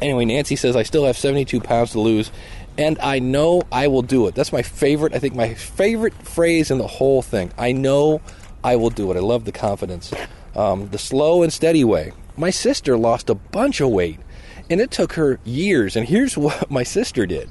Anyway, 0.00 0.24
Nancy 0.24 0.56
says 0.56 0.76
I 0.76 0.82
still 0.82 1.04
have 1.06 1.16
72 1.16 1.60
pounds 1.60 1.92
to 1.92 2.00
lose, 2.00 2.30
and 2.76 2.98
I 2.98 3.18
know 3.18 3.62
I 3.72 3.88
will 3.88 4.02
do 4.02 4.26
it. 4.26 4.34
That's 4.34 4.52
my 4.52 4.62
favorite. 4.62 5.14
I 5.14 5.18
think 5.18 5.34
my 5.34 5.54
favorite 5.54 6.14
phrase 6.14 6.70
in 6.70 6.78
the 6.78 6.86
whole 6.86 7.22
thing. 7.22 7.52
I 7.56 7.72
know 7.72 8.20
I 8.62 8.76
will 8.76 8.90
do 8.90 9.10
it. 9.10 9.16
I 9.16 9.20
love 9.20 9.44
the 9.44 9.52
confidence, 9.52 10.12
um, 10.54 10.88
the 10.90 10.98
slow 10.98 11.42
and 11.42 11.52
steady 11.52 11.84
way. 11.84 12.12
My 12.36 12.50
sister 12.50 12.98
lost 12.98 13.30
a 13.30 13.34
bunch 13.34 13.80
of 13.80 13.88
weight, 13.88 14.20
and 14.68 14.80
it 14.80 14.90
took 14.90 15.14
her 15.14 15.40
years. 15.44 15.96
And 15.96 16.06
here's 16.06 16.36
what 16.38 16.70
my 16.70 16.82
sister 16.82 17.26
did: 17.26 17.50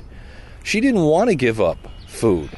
she 0.64 0.80
didn't 0.82 1.02
want 1.02 1.30
to 1.30 1.36
give 1.36 1.60
up 1.60 1.78
food. 2.08 2.52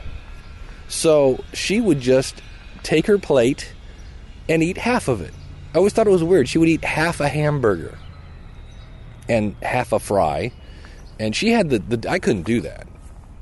So 0.89 1.43
she 1.53 1.81
would 1.81 1.99
just 1.99 2.41
take 2.83 3.07
her 3.07 3.17
plate 3.17 3.73
and 4.49 4.63
eat 4.63 4.77
half 4.77 5.07
of 5.07 5.21
it. 5.21 5.33
I 5.77 5.79
always 5.79 5.93
thought 5.93 6.07
it 6.07 6.09
was 6.09 6.23
weird. 6.23 6.49
She 6.49 6.57
would 6.57 6.69
eat 6.69 6.83
half 6.83 7.19
a 7.19 7.29
hamburger 7.29 7.99
and 9.29 9.55
half 9.61 9.93
a 9.93 9.99
fry. 9.99 10.51
And 11.19 11.35
she 11.35 11.51
had 11.51 11.69
the, 11.69 11.77
the 11.77 12.09
I 12.09 12.17
couldn't 12.17 12.47
do 12.47 12.61
that. 12.61 12.87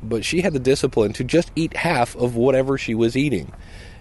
But 0.03 0.25
she 0.25 0.41
had 0.41 0.51
the 0.51 0.59
discipline 0.59 1.13
to 1.13 1.23
just 1.23 1.49
eat 1.55 1.77
half 1.77 2.13
of 2.17 2.35
whatever 2.35 2.77
she 2.77 2.93
was 2.93 3.15
eating. 3.15 3.53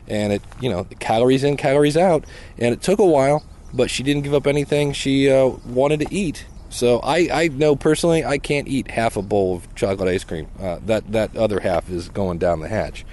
And 0.08 0.32
it, 0.32 0.42
you 0.60 0.68
know, 0.68 0.82
calories 0.98 1.44
in, 1.44 1.56
calories 1.56 1.96
out. 1.96 2.24
And 2.58 2.74
it 2.74 2.82
took 2.82 2.98
a 2.98 3.06
while, 3.06 3.44
but 3.72 3.88
she 3.88 4.02
didn't 4.02 4.22
give 4.22 4.34
up 4.34 4.48
anything 4.48 4.94
she 4.94 5.30
uh, 5.30 5.50
wanted 5.64 6.00
to 6.00 6.12
eat. 6.12 6.44
So 6.70 6.98
I, 7.04 7.28
I 7.32 7.48
know 7.52 7.76
personally 7.76 8.24
I 8.24 8.38
can't 8.38 8.66
eat 8.66 8.90
half 8.90 9.16
a 9.16 9.22
bowl 9.22 9.54
of 9.54 9.72
chocolate 9.76 10.08
ice 10.08 10.24
cream. 10.24 10.48
Uh, 10.58 10.80
that 10.86 11.12
that 11.12 11.36
other 11.36 11.60
half 11.60 11.88
is 11.88 12.08
going 12.08 12.38
down 12.38 12.58
the 12.58 12.68
hatch. 12.68 13.04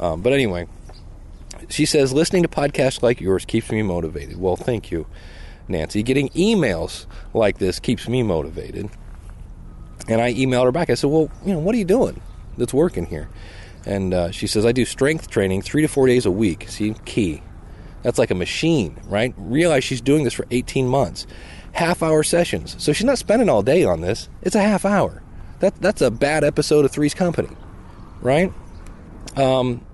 Um, 0.00 0.22
but 0.22 0.32
anyway, 0.32 0.68
she 1.68 1.86
says 1.86 2.12
listening 2.12 2.42
to 2.42 2.48
podcasts 2.48 3.02
like 3.02 3.20
yours 3.20 3.44
keeps 3.44 3.70
me 3.70 3.82
motivated. 3.82 4.38
Well, 4.38 4.56
thank 4.56 4.90
you, 4.90 5.06
Nancy. 5.68 6.02
Getting 6.02 6.28
emails 6.30 7.06
like 7.32 7.58
this 7.58 7.78
keeps 7.78 8.08
me 8.08 8.22
motivated. 8.22 8.90
And 10.08 10.20
I 10.20 10.34
emailed 10.34 10.64
her 10.64 10.72
back. 10.72 10.90
I 10.90 10.94
said, 10.94 11.10
"Well, 11.10 11.30
you 11.44 11.54
know, 11.54 11.58
what 11.58 11.74
are 11.74 11.78
you 11.78 11.84
doing 11.84 12.20
that's 12.58 12.74
working 12.74 13.06
here?" 13.06 13.28
And 13.86 14.12
uh, 14.12 14.30
she 14.30 14.46
says, 14.46 14.66
"I 14.66 14.72
do 14.72 14.84
strength 14.84 15.30
training 15.30 15.62
three 15.62 15.82
to 15.82 15.88
four 15.88 16.06
days 16.06 16.26
a 16.26 16.30
week. 16.30 16.66
See, 16.68 16.94
key. 17.04 17.42
That's 18.02 18.18
like 18.18 18.30
a 18.30 18.34
machine, 18.34 19.00
right? 19.06 19.34
Realize 19.38 19.82
she's 19.82 20.02
doing 20.02 20.24
this 20.24 20.34
for 20.34 20.46
18 20.50 20.86
months, 20.86 21.26
half 21.72 22.02
hour 22.02 22.22
sessions. 22.22 22.76
So 22.78 22.92
she's 22.92 23.06
not 23.06 23.16
spending 23.16 23.48
all 23.48 23.62
day 23.62 23.82
on 23.84 24.02
this. 24.02 24.28
It's 24.42 24.54
a 24.54 24.60
half 24.60 24.84
hour. 24.84 25.22
That 25.60 25.80
that's 25.80 26.02
a 26.02 26.10
bad 26.10 26.44
episode 26.44 26.84
of 26.84 26.90
Three's 26.90 27.14
Company, 27.14 27.56
right? 28.20 28.52
Um, 29.36 29.86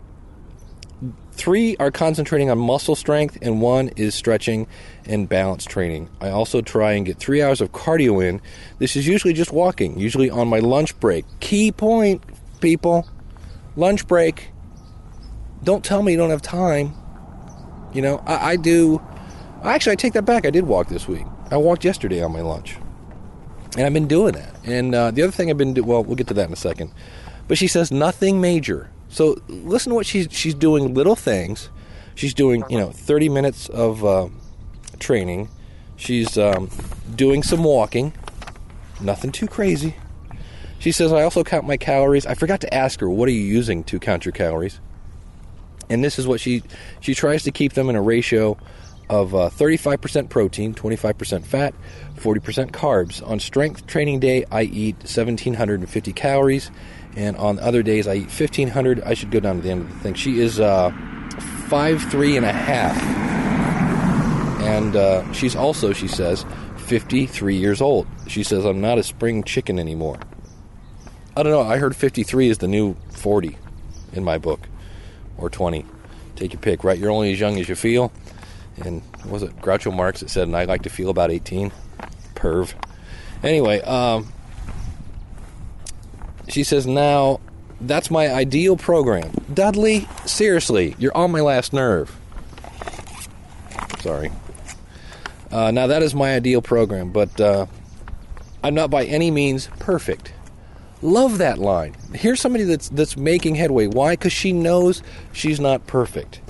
three 1.41 1.75
are 1.79 1.91
concentrating 1.91 2.51
on 2.51 2.59
muscle 2.59 2.95
strength, 2.95 3.39
and 3.41 3.63
one 3.63 3.89
is 3.97 4.15
stretching 4.15 4.67
and 5.07 5.27
balance 5.27 5.65
training. 5.65 6.11
I 6.21 6.29
also 6.29 6.61
try 6.61 6.93
and 6.93 7.07
get 7.07 7.17
three 7.17 7.41
hours 7.41 7.63
of 7.63 7.73
cardio 7.73 8.23
in. 8.23 8.43
This 8.79 8.95
is 8.95 9.09
usually 9.09 9.33
just 9.33 9.51
walking, 9.51 9.99
usually 9.99 10.29
on 10.29 10.49
my 10.49 10.59
lunch 10.59 11.01
break. 11.01 11.25
Key 11.41 11.73
point, 11.73 12.23
people 12.61 13.09
lunch 13.75 14.07
break. 14.07 14.51
Don't 15.65 15.83
tell 15.83 16.03
me 16.03 16.13
you 16.13 16.19
don't 16.19 16.29
have 16.29 16.43
time. 16.43 16.95
You 17.95 18.03
know, 18.03 18.23
I, 18.27 18.51
I 18.51 18.57
do. 18.57 19.01
Actually, 19.65 19.93
I 19.93 19.97
take 19.97 20.13
that 20.13 20.27
back. 20.27 20.45
I 20.45 20.51
did 20.51 20.65
walk 20.65 20.89
this 20.89 21.09
week. 21.09 21.25
I 21.51 21.57
walked 21.57 21.87
yesterday 21.87 22.23
on 22.23 22.33
my 22.33 22.43
lunch. 22.43 22.77
And 23.79 23.87
I've 23.87 23.95
been 23.95 24.09
doing 24.09 24.35
that. 24.35 24.55
And 24.65 24.95
uh, 24.95 25.11
the 25.11 25.23
other 25.23 25.33
thing 25.33 25.49
I've 25.49 25.57
been 25.57 25.73
doing, 25.73 25.87
well, 25.87 26.05
we'll 26.05 26.17
get 26.17 26.27
to 26.27 26.35
that 26.35 26.49
in 26.49 26.53
a 26.53 26.57
second. 26.57 26.93
But 27.49 27.57
she 27.57 27.67
says 27.67 27.91
nothing 27.91 28.43
major. 28.43 28.91
So 29.11 29.43
listen 29.49 29.91
to 29.91 29.97
what 29.97 30.07
she's 30.07 30.29
she's 30.31 30.55
doing. 30.55 30.95
Little 30.95 31.17
things. 31.17 31.69
She's 32.15 32.33
doing 32.33 32.65
you 32.71 32.79
know 32.79 32.91
30 32.91 33.29
minutes 33.29 33.69
of 33.69 34.05
uh, 34.05 34.29
training. 34.99 35.49
She's 35.97 36.39
um, 36.39 36.71
doing 37.15 37.43
some 37.43 37.65
walking. 37.65 38.13
Nothing 39.01 39.33
too 39.33 39.47
crazy. 39.47 39.97
She 40.79 40.93
says 40.93 41.13
I 41.13 41.23
also 41.23 41.45
count 41.45 41.67
my 41.67 41.77
calories. 41.77 42.25
I 42.25 42.35
forgot 42.35 42.61
to 42.63 42.73
ask 42.73 43.01
her 43.01 43.11
what 43.11 43.29
are 43.29 43.33
you 43.33 43.43
using 43.43 43.85
to 43.85 43.99
count 43.99 44.25
your 44.25 44.33
calories. 44.33 44.81
And 45.91 46.05
this 46.05 46.19
is 46.19 46.27
what 46.27 46.41
she 46.41 46.63
she 47.01 47.15
tries 47.15 47.43
to 47.43 47.51
keep 47.51 47.73
them 47.73 47.91
in 47.91 47.97
a 47.97 48.03
ratio 48.03 48.57
of 49.11 49.35
uh, 49.35 49.51
35% 49.51 50.29
protein, 50.29 50.73
25% 50.73 51.45
fat, 51.45 51.75
40% 52.15 52.71
carbs. 52.71 53.27
On 53.29 53.41
strength 53.41 53.89
training 53.89 54.21
day, 54.21 54.45
I 54.53 54.63
eat 54.63 54.99
1,750 54.99 56.13
calories 56.13 56.71
and 57.17 57.37
on 57.37 57.59
other 57.59 57.83
days 57.83 58.07
I 58.07 58.15
eat 58.15 58.31
1500 58.31 59.03
I 59.03 59.15
should 59.15 59.31
go 59.31 59.41
down 59.41 59.57
to 59.57 59.63
the 59.63 59.71
end 59.71 59.83
of 59.83 59.93
the 59.93 59.99
thing. 60.01 60.15
She 60.15 60.41
is 60.41 60.61
uh, 60.61 60.91
five 61.69 62.03
three 62.11 62.37
and 62.37 62.47
a 62.47 62.53
half. 62.53 63.01
And 64.63 64.95
uh, 64.95 65.33
she's 65.33 65.57
also 65.57 65.93
she 65.93 66.09
says 66.09 66.45
53 66.79 67.57
years 67.57 67.81
old. 67.81 68.07
She 68.27 68.43
says 68.43 68.65
I'm 68.65 68.81
not 68.81 68.99
a 68.99 69.03
spring 69.03 69.43
chicken 69.43 69.79
anymore. 69.79 70.19
I 71.37 71.43
don't 71.43 71.53
know. 71.53 71.63
I 71.63 71.79
heard 71.79 71.95
53 71.97 72.49
is 72.49 72.59
the 72.59 72.69
new 72.69 72.95
40 73.13 73.57
in 74.13 74.25
my 74.25 74.39
book 74.39 74.69
or 75.39 75.49
20 75.49 75.87
take 76.37 76.53
your 76.53 76.61
pick 76.61 76.85
right? 76.85 76.99
You're 76.99 77.11
only 77.11 77.33
as 77.33 77.41
young 77.41 77.59
as 77.59 77.69
you 77.69 77.77
feel. 77.77 78.13
And 78.85 79.03
was 79.27 79.43
it 79.43 79.57
Groucho 79.59 79.95
Marx 79.95 80.21
that 80.21 80.31
said 80.31 80.49
and 80.49 80.57
I 80.57 80.65
like 80.65 80.83
to 80.83 80.91
feel 80.91 81.11
about 81.11 81.31
18 81.31 81.71
perv. 82.35 82.75
Anyway 83.43 83.81
um, 83.83 84.33
she 86.53 86.65
says, 86.65 86.87
Now, 86.87 87.41
that's 87.81 88.11
my 88.11 88.29
ideal 88.33 88.77
program. 88.77 89.31
Dudley, 89.53 90.09
seriously, 90.27 90.95
you're 90.99 91.17
on 91.17 91.31
my 91.31 91.41
last 91.41 91.73
nerve. 91.73 92.17
Sorry. 94.01 94.31
Uh, 95.51 95.71
now, 95.71 95.87
that 95.87 96.03
is 96.03 96.15
my 96.15 96.35
ideal 96.35 96.63
program, 96.63 97.11
but 97.11 97.41
uh, 97.41 97.67
I'm 98.63 98.75
not 98.75 98.91
by 98.91 99.05
any 99.05 99.31
means 99.31 99.69
perfect. 99.79 100.33
Love 101.03 101.39
that 101.39 101.59
line. 101.59 101.95
Here's 102.15 102.41
somebody 102.41 102.65
that's 102.65 102.91
that's 102.91 103.17
making 103.17 103.55
headway. 103.55 103.87
Why? 103.87 104.13
Because 104.13 104.33
she 104.33 104.53
knows 104.53 105.03
she's 105.33 105.59
not 105.59 105.87
perfect, 105.87 106.41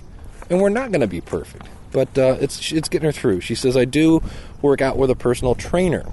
and 0.51 0.61
we're 0.61 0.71
not 0.71 0.91
going 0.91 1.03
to 1.03 1.07
be 1.07 1.21
perfect. 1.21 1.69
But 1.93 2.19
uh, 2.19 2.37
it's 2.41 2.73
it's 2.73 2.89
getting 2.89 3.07
her 3.07 3.13
through. 3.13 3.43
She 3.43 3.55
says, 3.55 3.77
"I 3.77 3.85
do 3.85 4.23
work 4.61 4.81
out 4.81 4.97
with 4.97 5.09
a 5.09 5.15
personal 5.15 5.55
trainer. 5.55 6.05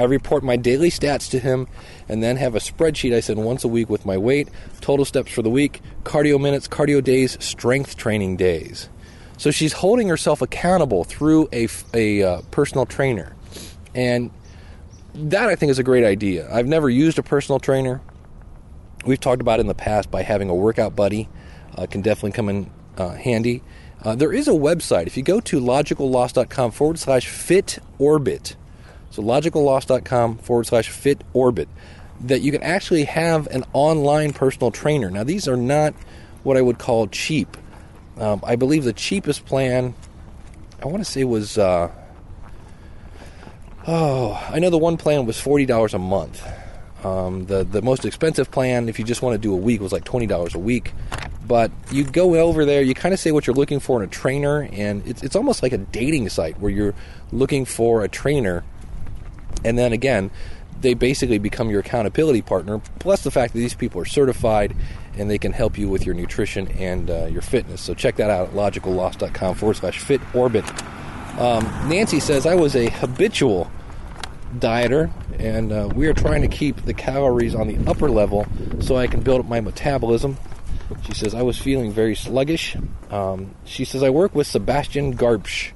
I 0.00 0.04
report 0.04 0.42
my 0.42 0.56
daily 0.56 0.90
stats 0.90 1.30
to 1.30 1.38
him 1.38 1.68
and 2.08 2.22
then 2.22 2.38
have 2.38 2.54
a 2.54 2.58
spreadsheet 2.58 3.14
I 3.14 3.20
send 3.20 3.44
once 3.44 3.64
a 3.64 3.68
week 3.68 3.90
with 3.90 4.06
my 4.06 4.16
weight, 4.16 4.48
total 4.80 5.04
steps 5.04 5.30
for 5.30 5.42
the 5.42 5.50
week, 5.50 5.82
cardio 6.04 6.40
minutes, 6.40 6.66
cardio 6.66 7.04
days, 7.04 7.36
strength 7.38 7.98
training 7.98 8.38
days. 8.38 8.88
So 9.36 9.50
she's 9.50 9.74
holding 9.74 10.08
herself 10.08 10.40
accountable 10.40 11.04
through 11.04 11.50
a, 11.52 11.68
a 11.92 12.22
uh, 12.22 12.40
personal 12.50 12.86
trainer. 12.86 13.36
And 13.94 14.30
that 15.12 15.50
I 15.50 15.54
think 15.54 15.68
is 15.68 15.78
a 15.78 15.82
great 15.82 16.04
idea. 16.04 16.50
I've 16.50 16.66
never 16.66 16.88
used 16.88 17.18
a 17.18 17.22
personal 17.22 17.58
trainer. 17.58 18.00
We've 19.04 19.20
talked 19.20 19.42
about 19.42 19.60
in 19.60 19.66
the 19.66 19.74
past 19.74 20.10
by 20.10 20.22
having 20.22 20.48
a 20.48 20.54
workout 20.54 20.96
buddy 20.96 21.28
uh, 21.76 21.84
can 21.84 22.00
definitely 22.00 22.32
come 22.32 22.48
in 22.48 22.70
uh, 22.96 23.10
handy. 23.16 23.62
Uh, 24.02 24.14
there 24.14 24.32
is 24.32 24.48
a 24.48 24.52
website. 24.52 25.06
If 25.08 25.18
you 25.18 25.22
go 25.22 25.40
to 25.40 25.60
logicalloss.com 25.60 26.70
forward 26.70 26.98
slash 26.98 27.28
fit 27.28 27.80
orbit, 27.98 28.56
so 29.10 29.22
logicalloss.com 29.22 30.38
forward 30.38 30.66
slash 30.66 30.88
fit 30.88 31.22
orbit, 31.32 31.68
that 32.20 32.40
you 32.40 32.52
can 32.52 32.62
actually 32.62 33.04
have 33.04 33.46
an 33.48 33.64
online 33.72 34.32
personal 34.32 34.70
trainer. 34.70 35.10
Now, 35.10 35.24
these 35.24 35.48
are 35.48 35.56
not 35.56 35.94
what 36.42 36.56
I 36.56 36.62
would 36.62 36.78
call 36.78 37.06
cheap. 37.08 37.56
Um, 38.18 38.40
I 38.44 38.56
believe 38.56 38.84
the 38.84 38.92
cheapest 38.92 39.46
plan, 39.46 39.94
I 40.82 40.86
want 40.86 41.04
to 41.04 41.10
say, 41.10 41.24
was. 41.24 41.58
Uh, 41.58 41.90
oh, 43.86 44.48
I 44.50 44.58
know 44.58 44.70
the 44.70 44.78
one 44.78 44.96
plan 44.96 45.26
was 45.26 45.36
$40 45.36 45.94
a 45.94 45.98
month. 45.98 46.46
Um, 47.04 47.46
the, 47.46 47.64
the 47.64 47.80
most 47.80 48.04
expensive 48.04 48.50
plan, 48.50 48.88
if 48.88 48.98
you 48.98 49.04
just 49.04 49.22
want 49.22 49.34
to 49.34 49.38
do 49.38 49.54
a 49.54 49.56
week, 49.56 49.80
was 49.80 49.92
like 49.92 50.04
$20 50.04 50.54
a 50.54 50.58
week. 50.58 50.92
But 51.46 51.72
you 51.90 52.04
go 52.04 52.36
over 52.36 52.64
there, 52.64 52.82
you 52.82 52.94
kind 52.94 53.14
of 53.14 53.18
say 53.18 53.32
what 53.32 53.46
you're 53.46 53.56
looking 53.56 53.80
for 53.80 54.00
in 54.00 54.08
a 54.08 54.10
trainer, 54.10 54.68
and 54.70 55.04
it's, 55.06 55.22
it's 55.22 55.34
almost 55.34 55.62
like 55.62 55.72
a 55.72 55.78
dating 55.78 56.28
site 56.28 56.60
where 56.60 56.70
you're 56.70 56.94
looking 57.32 57.64
for 57.64 58.04
a 58.04 58.08
trainer 58.08 58.62
and 59.64 59.78
then 59.78 59.92
again, 59.92 60.30
they 60.80 60.94
basically 60.94 61.38
become 61.38 61.70
your 61.70 61.80
accountability 61.80 62.42
partner, 62.42 62.80
plus 62.98 63.22
the 63.22 63.30
fact 63.30 63.52
that 63.52 63.58
these 63.58 63.74
people 63.74 64.00
are 64.00 64.06
certified 64.06 64.74
and 65.16 65.28
they 65.28 65.38
can 65.38 65.52
help 65.52 65.76
you 65.76 65.88
with 65.88 66.06
your 66.06 66.14
nutrition 66.14 66.68
and 66.68 67.10
uh, 67.10 67.26
your 67.26 67.42
fitness. 67.42 67.80
So 67.80 67.94
check 67.94 68.16
that 68.16 68.30
out 68.30 68.48
at 68.48 68.54
logicalloss.com 68.54 69.56
forward 69.56 69.76
slash 69.76 69.98
fit 69.98 70.20
orbit. 70.34 70.64
Um, 71.38 71.64
Nancy 71.88 72.20
says, 72.20 72.46
I 72.46 72.54
was 72.54 72.74
a 72.76 72.88
habitual 72.88 73.70
dieter, 74.56 75.10
and 75.38 75.72
uh, 75.72 75.88
we 75.94 76.06
are 76.08 76.14
trying 76.14 76.42
to 76.42 76.48
keep 76.48 76.82
the 76.82 76.94
calories 76.94 77.54
on 77.54 77.68
the 77.68 77.78
upper 77.90 78.10
level 78.10 78.46
so 78.80 78.96
I 78.96 79.06
can 79.06 79.20
build 79.20 79.40
up 79.40 79.46
my 79.46 79.60
metabolism. 79.60 80.36
She 81.04 81.14
says, 81.14 81.34
I 81.34 81.42
was 81.42 81.56
feeling 81.56 81.92
very 81.92 82.16
sluggish. 82.16 82.76
Um, 83.10 83.54
she 83.64 83.84
says, 83.84 84.02
I 84.02 84.10
work 84.10 84.34
with 84.34 84.46
Sebastian 84.46 85.16
Garbsch 85.16 85.72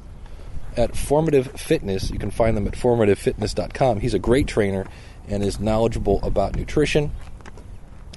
at 0.76 0.96
Formative 0.96 1.48
Fitness. 1.52 2.10
You 2.10 2.18
can 2.18 2.30
find 2.30 2.56
them 2.56 2.66
at 2.66 2.74
formativefitness.com. 2.74 4.00
He's 4.00 4.14
a 4.14 4.18
great 4.18 4.46
trainer 4.46 4.86
and 5.28 5.42
is 5.42 5.60
knowledgeable 5.60 6.20
about 6.22 6.56
nutrition. 6.56 7.12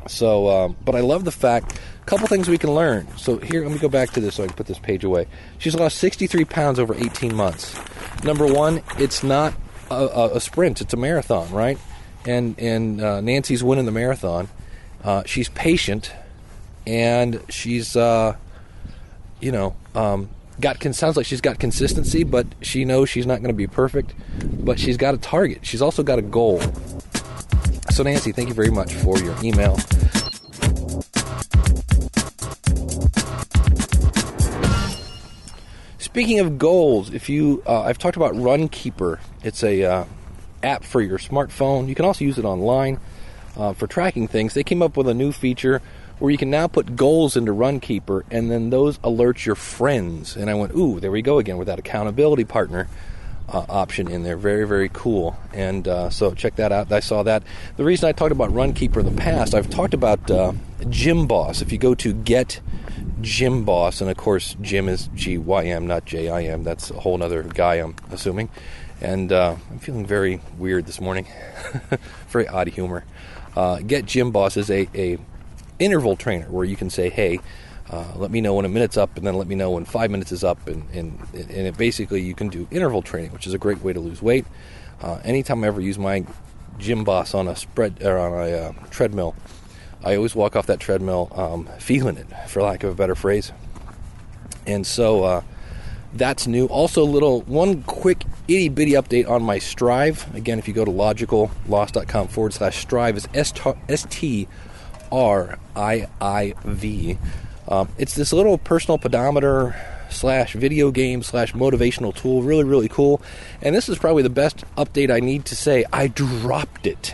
So, 0.07 0.49
um, 0.49 0.77
but 0.83 0.95
I 0.95 1.01
love 1.01 1.25
the 1.25 1.31
fact, 1.31 1.79
a 2.01 2.05
couple 2.05 2.27
things 2.27 2.47
we 2.47 2.57
can 2.57 2.73
learn. 2.73 3.07
So 3.17 3.37
here, 3.37 3.63
let 3.63 3.71
me 3.71 3.77
go 3.77 3.89
back 3.89 4.11
to 4.11 4.21
this 4.21 4.35
so 4.35 4.43
I 4.43 4.47
can 4.47 4.55
put 4.55 4.67
this 4.67 4.79
page 4.79 5.03
away. 5.03 5.27
She's 5.57 5.75
lost 5.75 5.97
63 5.97 6.45
pounds 6.45 6.79
over 6.79 6.95
18 6.95 7.35
months. 7.35 7.77
Number 8.23 8.51
one, 8.51 8.81
it's 8.97 9.23
not 9.23 9.53
a, 9.91 10.31
a, 10.33 10.39
sprint; 10.39 10.81
it's 10.81 10.93
a 10.93 10.97
marathon, 10.97 11.51
right? 11.51 11.77
And 12.25 12.57
and 12.59 13.01
uh, 13.01 13.21
Nancy's 13.21 13.63
winning 13.63 13.85
the 13.85 13.91
marathon. 13.91 14.49
Uh, 15.03 15.23
she's 15.25 15.49
patient, 15.49 16.11
and 16.85 17.41
she's, 17.49 17.95
uh, 17.95 18.35
you 19.39 19.51
know, 19.51 19.75
um, 19.95 20.29
got 20.59 20.81
sounds 20.95 21.17
like 21.17 21.25
she's 21.25 21.41
got 21.41 21.59
consistency, 21.59 22.23
but 22.23 22.47
she 22.61 22.85
knows 22.85 23.09
she's 23.09 23.25
not 23.25 23.39
going 23.41 23.49
to 23.49 23.57
be 23.57 23.67
perfect. 23.67 24.13
But 24.59 24.79
she's 24.79 24.97
got 24.97 25.13
a 25.13 25.17
target. 25.17 25.65
She's 25.65 25.81
also 25.81 26.03
got 26.03 26.19
a 26.19 26.23
goal. 26.23 26.61
So, 27.91 28.03
Nancy, 28.03 28.31
thank 28.31 28.49
you 28.49 28.53
very 28.53 28.69
much 28.69 28.93
for 28.93 29.17
your 29.19 29.35
email. 29.43 29.77
Speaking 35.97 36.39
of 36.39 36.57
goals, 36.57 37.13
if 37.13 37.29
you, 37.29 37.61
uh, 37.67 37.81
I've 37.81 37.97
talked 37.97 38.17
about 38.17 38.33
Runkeeper. 38.33 39.19
It's 39.43 39.63
a 39.63 39.83
uh, 39.83 40.05
app 40.63 40.83
for 40.83 41.01
your 41.01 41.19
smartphone. 41.19 41.87
You 41.87 41.95
can 41.95 42.05
also 42.05 42.25
use 42.25 42.37
it 42.37 42.45
online 42.45 42.99
uh, 43.55 43.73
for 43.73 43.87
tracking 43.87 44.27
things. 44.27 44.53
They 44.53 44.63
came 44.63 44.81
up 44.81 44.97
with 44.97 45.07
a 45.07 45.13
new 45.13 45.31
feature 45.31 45.81
where 46.19 46.31
you 46.31 46.37
can 46.37 46.49
now 46.49 46.67
put 46.67 46.95
goals 46.95 47.37
into 47.37 47.51
Runkeeper, 47.51 48.23
and 48.31 48.49
then 48.49 48.69
those 48.69 48.99
alert 49.03 49.45
your 49.45 49.55
friends. 49.55 50.35
And 50.35 50.49
I 50.49 50.55
went, 50.55 50.73
ooh, 50.75 50.99
there 50.99 51.11
we 51.11 51.21
go 51.21 51.37
again 51.39 51.57
with 51.57 51.67
that 51.67 51.79
accountability 51.79 52.43
partner 52.43 52.87
uh, 53.49 53.65
option 53.69 54.07
in 54.07 54.23
there. 54.23 54.37
Very, 54.37 54.67
very 54.67 54.89
cool. 54.89 55.37
And 55.53 55.87
uh, 55.87 56.09
so 56.09 56.33
check 56.33 56.55
that 56.57 56.71
out. 56.71 56.91
I 56.91 56.99
saw 56.99 57.23
that. 57.23 57.43
The 57.77 57.83
reason 57.83 58.09
I 58.09 58.11
talked 58.11 58.31
about 58.31 58.51
Runkeeper 58.51 58.97
in 58.97 59.05
the 59.05 59.21
past, 59.21 59.53
I've 59.53 59.69
talked 59.69 59.93
about 59.93 60.29
uh, 60.29 60.53
Gym 60.89 61.27
Boss. 61.27 61.61
If 61.61 61.71
you 61.71 61.77
go 61.77 61.95
to 61.95 62.13
Get 62.13 62.59
Gym 63.21 63.63
Boss, 63.63 64.01
and 64.01 64.09
of 64.09 64.17
course, 64.17 64.55
Jim 64.61 64.89
is 64.89 65.09
G 65.15 65.37
Y 65.37 65.65
M, 65.65 65.87
not 65.87 66.05
J 66.05 66.29
I 66.29 66.43
M. 66.43 66.63
That's 66.63 66.91
a 66.91 66.99
whole 66.99 67.21
other 67.21 67.43
guy, 67.43 67.75
I'm 67.75 67.95
assuming. 68.11 68.49
And 68.99 69.31
uh, 69.31 69.55
I'm 69.69 69.79
feeling 69.79 70.05
very 70.05 70.41
weird 70.57 70.87
this 70.87 70.99
morning. 70.99 71.27
very 72.29 72.47
odd 72.47 72.67
humor. 72.67 73.05
Uh, 73.55 73.79
Get 73.79 74.05
Gym 74.05 74.31
Boss 74.31 74.57
is 74.57 74.69
a, 74.69 74.87
a 74.93 75.17
interval 75.79 76.15
trainer 76.15 76.45
where 76.49 76.65
you 76.65 76.75
can 76.75 76.89
say, 76.89 77.09
hey, 77.09 77.39
uh, 77.89 78.13
let 78.15 78.31
me 78.31 78.41
know 78.41 78.53
when 78.53 78.65
a 78.65 78.69
minute's 78.69 78.97
up, 78.97 79.15
and 79.17 79.25
then 79.25 79.35
let 79.35 79.47
me 79.47 79.55
know 79.55 79.71
when 79.71 79.85
five 79.85 80.11
minutes 80.11 80.31
is 80.31 80.43
up, 80.43 80.67
and 80.67 80.83
and, 80.91 81.19
and 81.33 81.77
basically 81.77 82.21
you 82.21 82.33
can 82.33 82.49
do 82.49 82.67
interval 82.69 83.01
training, 83.01 83.31
which 83.31 83.47
is 83.47 83.53
a 83.53 83.57
great 83.57 83.81
way 83.81 83.93
to 83.93 83.99
lose 83.99 84.21
weight. 84.21 84.45
Uh, 85.01 85.19
anytime 85.23 85.63
I 85.63 85.67
ever 85.67 85.79
use 85.79 85.97
my 85.97 86.25
gym 86.77 87.03
boss 87.03 87.33
on 87.33 87.47
a 87.47 87.55
spread 87.55 88.03
or 88.03 88.17
on 88.17 88.33
a 88.33 88.51
uh, 88.51 88.73
treadmill, 88.89 89.35
I 90.03 90.15
always 90.15 90.35
walk 90.35 90.55
off 90.55 90.67
that 90.67 90.79
treadmill 90.79 91.31
um, 91.33 91.69
feeling 91.79 92.17
it, 92.17 92.27
for 92.47 92.61
lack 92.61 92.83
of 92.83 92.91
a 92.91 92.95
better 92.95 93.15
phrase. 93.15 93.51
And 94.65 94.85
so 94.85 95.23
uh, 95.23 95.41
that's 96.13 96.45
new. 96.45 96.65
Also, 96.65 97.03
a 97.03 97.05
little 97.05 97.41
one 97.41 97.83
quick 97.83 98.25
itty 98.47 98.69
bitty 98.69 98.91
update 98.91 99.29
on 99.29 99.43
my 99.43 99.59
Striiv. 99.59 100.33
Again, 100.35 100.59
if 100.59 100.67
you 100.67 100.73
go 100.73 100.83
to 100.83 100.91
logicalloss.com 100.91 102.27
forward 102.27 102.53
slash 102.53 102.85
Striiv, 102.85 103.15
is 103.15 103.27
S 103.33 104.05
T 104.09 104.47
R 105.11 105.57
I 105.75 106.07
I 106.21 106.53
V. 106.63 107.17
Um, 107.67 107.89
it's 107.97 108.15
this 108.15 108.31
little 108.31 108.57
personal 108.57 108.97
pedometer 108.97 109.75
slash 110.09 110.53
video 110.53 110.89
game 110.89 111.21
slash 111.21 111.53
motivational 111.53 112.15
tool. 112.15 112.41
Really, 112.41 112.63
really 112.63 112.87
cool. 112.87 113.21
And 113.61 113.75
this 113.75 113.89
is 113.89 113.97
probably 113.97 114.23
the 114.23 114.29
best 114.29 114.63
update 114.77 115.11
I 115.11 115.19
need 115.19 115.45
to 115.45 115.55
say. 115.55 115.83
I 115.91 116.07
dropped 116.07 116.87
it. 116.87 117.13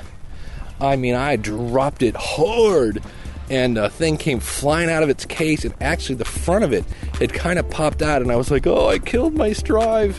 I 0.79 0.95
mean, 0.95 1.15
I 1.15 1.35
dropped 1.35 2.03
it 2.03 2.15
hard. 2.15 3.01
And 3.49 3.77
a 3.77 3.89
thing 3.89 4.17
came 4.17 4.39
flying 4.39 4.89
out 4.89 5.03
of 5.03 5.09
its 5.09 5.25
case, 5.25 5.65
and 5.65 5.73
actually, 5.81 6.15
the 6.15 6.25
front 6.25 6.63
of 6.63 6.71
it 6.71 6.85
had 7.19 7.33
kind 7.33 7.59
of 7.59 7.69
popped 7.69 8.01
out. 8.01 8.21
And 8.21 8.31
I 8.31 8.37
was 8.37 8.49
like, 8.49 8.65
oh, 8.65 8.87
I 8.87 8.99
killed 8.99 9.33
my 9.33 9.49
Striiv. 9.49 10.15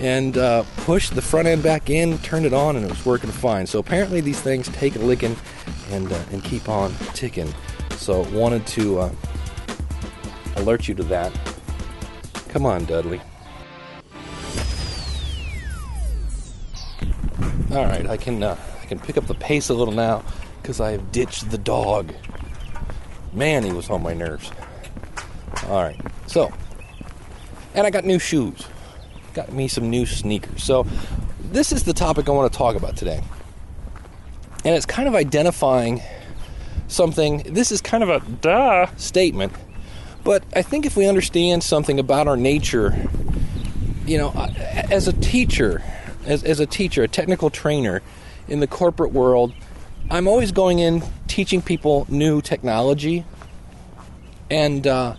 And 0.00 0.36
uh, 0.36 0.64
pushed 0.78 1.14
the 1.14 1.22
front 1.22 1.46
end 1.46 1.62
back 1.62 1.90
in, 1.90 2.18
turned 2.18 2.46
it 2.46 2.52
on, 2.52 2.74
and 2.74 2.84
it 2.84 2.90
was 2.90 3.04
working 3.04 3.30
fine. 3.30 3.66
So 3.66 3.78
apparently, 3.78 4.20
these 4.20 4.40
things 4.40 4.68
take 4.68 4.96
a 4.96 4.98
licking 4.98 5.36
and, 5.90 6.12
uh, 6.12 6.20
and 6.32 6.42
keep 6.42 6.68
on 6.68 6.92
ticking. 7.14 7.52
So, 7.96 8.22
wanted 8.30 8.66
to 8.68 9.00
uh, 9.00 9.10
alert 10.56 10.88
you 10.88 10.94
to 10.94 11.02
that. 11.04 11.32
Come 12.48 12.66
on, 12.66 12.84
Dudley. 12.84 13.20
All 17.72 17.84
right, 17.86 18.06
I 18.06 18.16
can 18.16 18.42
uh, 18.42 18.56
I 18.82 18.86
can 18.86 19.00
pick 19.00 19.16
up 19.16 19.26
the 19.26 19.34
pace 19.34 19.68
a 19.68 19.74
little 19.74 19.92
now 19.92 20.22
because 20.62 20.80
I 20.80 20.92
have 20.92 21.10
ditched 21.10 21.50
the 21.50 21.58
dog. 21.58 22.14
Man, 23.32 23.64
he 23.64 23.72
was 23.72 23.90
on 23.90 24.00
my 24.00 24.14
nerves. 24.14 24.52
All 25.66 25.82
right, 25.82 26.00
so 26.28 26.52
and 27.74 27.84
I 27.84 27.90
got 27.90 28.04
new 28.04 28.20
shoes. 28.20 28.64
Got 29.32 29.52
me 29.52 29.66
some 29.66 29.90
new 29.90 30.06
sneakers. 30.06 30.62
So 30.62 30.86
this 31.50 31.72
is 31.72 31.82
the 31.82 31.92
topic 31.92 32.28
I 32.28 32.32
want 32.32 32.52
to 32.52 32.56
talk 32.56 32.76
about 32.76 32.96
today, 32.96 33.24
and 34.64 34.74
it's 34.74 34.86
kind 34.86 35.08
of 35.08 35.14
identifying 35.14 36.02
something. 36.88 37.42
This 37.44 37.72
is 37.72 37.80
kind 37.80 38.02
of 38.02 38.08
a 38.08 38.20
duh 38.20 38.86
statement 38.96 39.52
but 40.24 40.42
I 40.56 40.62
think 40.62 40.86
if 40.86 40.96
we 40.96 41.06
understand 41.06 41.62
something 41.62 42.00
about 42.00 42.26
our 42.26 42.36
nature, 42.36 42.96
you 44.06 44.16
know, 44.16 44.30
uh, 44.30 44.50
as 44.90 45.06
a 45.06 45.12
teacher, 45.12 45.82
as, 46.24 46.42
as 46.42 46.60
a 46.60 46.66
teacher, 46.66 47.02
a 47.02 47.08
technical 47.08 47.50
trainer 47.50 48.00
in 48.48 48.60
the 48.60 48.66
corporate 48.66 49.12
world, 49.12 49.52
I'm 50.10 50.26
always 50.26 50.50
going 50.50 50.78
in 50.78 51.02
teaching 51.28 51.60
people 51.60 52.06
new 52.08 52.40
technology. 52.40 53.26
And, 54.50 54.86
uh, 54.86 55.16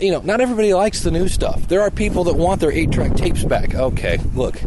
you 0.00 0.10
know, 0.10 0.20
not 0.20 0.40
everybody 0.40 0.74
likes 0.74 1.02
the 1.02 1.12
new 1.12 1.28
stuff. 1.28 1.68
There 1.68 1.82
are 1.82 1.90
people 1.90 2.24
that 2.24 2.34
want 2.34 2.60
their 2.60 2.72
eight 2.72 2.90
track 2.90 3.14
tapes 3.14 3.44
back. 3.44 3.74
Okay, 3.76 4.18
look, 4.34 4.60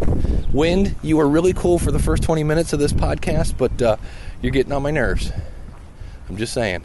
Wind, 0.54 0.96
you 1.04 1.18
were 1.18 1.28
really 1.28 1.54
cool 1.54 1.78
for 1.78 1.92
the 1.92 2.00
first 2.00 2.24
20 2.24 2.44
minutes 2.44 2.74
of 2.74 2.80
this 2.80 2.92
podcast, 2.92 3.58
but 3.58 3.82
uh, 3.82 3.98
you're 4.42 4.52
getting 4.52 4.72
on 4.72 4.82
my 4.82 4.92
nerves. 4.92 5.32
I'm 6.28 6.38
just 6.38 6.54
saying. 6.54 6.84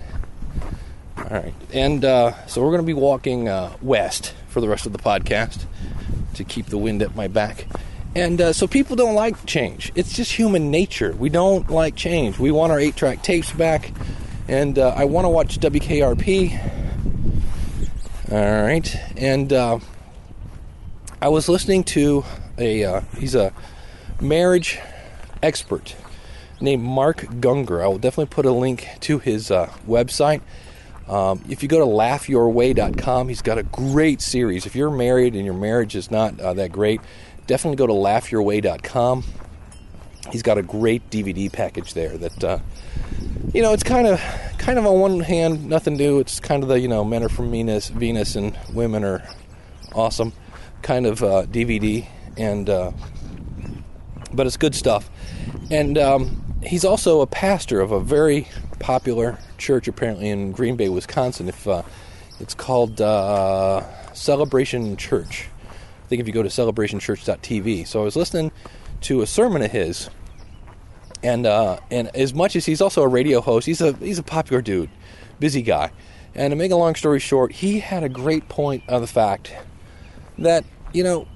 All 1.17 1.25
right. 1.31 1.55
And 1.73 2.05
uh, 2.05 2.47
so 2.47 2.63
we're 2.63 2.71
going 2.71 2.83
to 2.83 2.87
be 2.87 2.93
walking 2.93 3.49
uh, 3.49 3.75
west 3.81 4.35
for 4.49 4.61
the 4.61 4.69
rest 4.69 4.85
of 4.85 4.93
the 4.93 4.99
podcast 4.99 5.65
to 6.35 6.45
keep 6.45 6.67
the 6.67 6.77
wind 6.77 7.01
at 7.01 7.15
my 7.15 7.27
back. 7.27 7.67
And 8.15 8.41
uh, 8.41 8.53
so 8.53 8.67
people 8.67 8.97
don't 8.97 9.15
like 9.15 9.45
change. 9.47 9.91
It's 9.95 10.15
just 10.15 10.33
human 10.33 10.71
nature. 10.71 11.13
We 11.13 11.31
don't 11.31 11.69
like 11.71 11.97
change. 11.97 12.39
We 12.39 12.51
want 12.51 12.71
our 12.71 12.79
eight 12.79 12.97
track 12.97 13.23
tapes 13.23 13.51
back. 13.51 13.93
And 14.47 14.79
uh, 14.79 14.95
I 14.97 15.07
want 15.07 15.25
to 15.25 15.31
watch 15.31 15.59
WKRP. 15.59 16.73
All 18.31 18.63
right. 18.63 18.97
And 19.17 19.53
uh, 19.53 19.79
I 21.23 21.29
was 21.29 21.49
listening 21.49 21.85
to 21.85 22.25
a, 22.59 22.85
uh, 22.85 23.01
he's 23.19 23.35
a 23.35 23.53
marriage 24.21 24.79
expert 25.43 25.97
named 26.61 26.83
Mark 26.83 27.19
Gungor. 27.19 27.83
I 27.83 27.89
will 27.89 27.99
definitely 27.99 28.33
put 28.35 28.47
a 28.47 28.53
link 28.53 28.89
to 29.01 29.19
his 29.19 29.49
website. 29.49 30.41
Um, 31.09 31.45
if 31.51 31.63
you 31.63 31.69
go 31.69 31.79
to 31.79 31.85
laughyourway.com, 31.85 33.29
he's 33.29 33.43
got 33.43 33.59
a 33.59 33.63
great 33.63 34.23
series. 34.23 34.65
If 34.65 34.75
you're 34.75 34.91
married 34.91 35.35
and 35.35 35.45
your 35.45 35.55
marriage 35.55 35.95
is 35.95 36.11
not 36.11 36.41
uh, 36.41 36.55
that 36.55 36.73
great, 36.73 37.01
definitely 37.47 37.77
go 37.77 37.87
to 37.87 37.93
laughyourway.com. 37.93 39.25
He's 40.33 40.43
got 40.43 40.57
a 40.57 40.63
great 40.63 41.11
DVD 41.11 41.53
package 41.53 41.93
there 41.93 42.17
that, 42.17 42.45
uh, 42.45 42.59
you 43.53 43.61
know, 43.61 43.75
it's 43.75 43.83
kind 43.83 44.07
of, 44.07 44.19
kind 44.57 44.79
of 44.79 44.87
on 44.87 44.99
one 44.99 45.21
hand, 45.21 45.69
nothing 45.69 45.99
new. 45.99 46.19
It's 46.21 46.41
kind 46.41 46.63
of 46.63 46.71
the, 46.71 46.81
you 46.81 46.89
know, 46.89 47.05
men 47.05 47.23
are 47.23 47.29
from 47.29 47.51
Venus, 47.51 47.91
Venus 47.91 48.35
and 48.35 48.59
women 48.73 49.05
are 49.05 49.23
awesome 49.95 50.33
kind 50.85 51.07
of 51.07 51.23
uh, 51.23 51.47
DVD, 51.47 52.07
and 52.37 52.69
uh, 52.69 52.93
but 54.33 54.47
it's 54.47 54.57
good 54.57 54.75
stuff. 54.75 55.11
And 55.71 55.97
um, 55.99 56.45
he's 56.63 56.85
also 56.85 57.21
a 57.21 57.27
pastor 57.27 57.81
of 57.81 57.93
a 57.93 58.01
very 58.01 58.49
popular 58.79 59.39
church 59.59 59.89
apparently 59.89 60.29
in 60.29 60.53
Green 60.53 60.77
Bay, 60.77 60.89
Wisconsin. 60.89 61.49
If 61.49 61.67
uh, 61.67 61.83
it's 62.41 62.55
called 62.55 63.01
uh, 63.01 63.83
Celebration 64.13 64.97
Church, 64.97 65.49
I 66.05 66.07
think 66.09 66.21
if 66.21 66.27
you 66.27 66.33
go 66.33 66.43
to 66.43 66.49
celebrationchurch.tv. 66.49 67.87
So 67.87 68.01
I 68.01 68.05
was 68.05 68.17
listening 68.17 68.53
to 69.03 69.23
a 69.23 69.27
sermon 69.27 69.63
of 69.63 69.71
his, 69.71 70.11
and 71.23 71.47
uh, 71.47 71.79
and 71.91 72.15
as 72.15 72.35
much 72.35 72.57
as 72.57 72.67
he's 72.67 72.81
also 72.81 73.03
a 73.03 73.09
radio 73.09 73.41
host, 73.41 73.67
he's 73.67 73.81
a 73.81 73.93
he's 73.95 74.19
a 74.19 74.23
popular 74.23 74.61
dude, 74.61 74.91
busy 75.39 75.63
guy. 75.63 75.91
And 76.35 76.51
to 76.51 76.57
make 76.57 76.73
a 76.73 76.77
long 76.77 76.97
story 76.97 77.21
short, 77.21 77.53
he 77.53 77.79
had 77.79 78.03
a 78.03 78.09
great 78.09 78.49
point 78.49 78.83
of 78.89 79.01
the 79.01 79.07
fact 79.07 79.55
that 80.39 80.65
you 80.93 81.05
know 81.05 81.29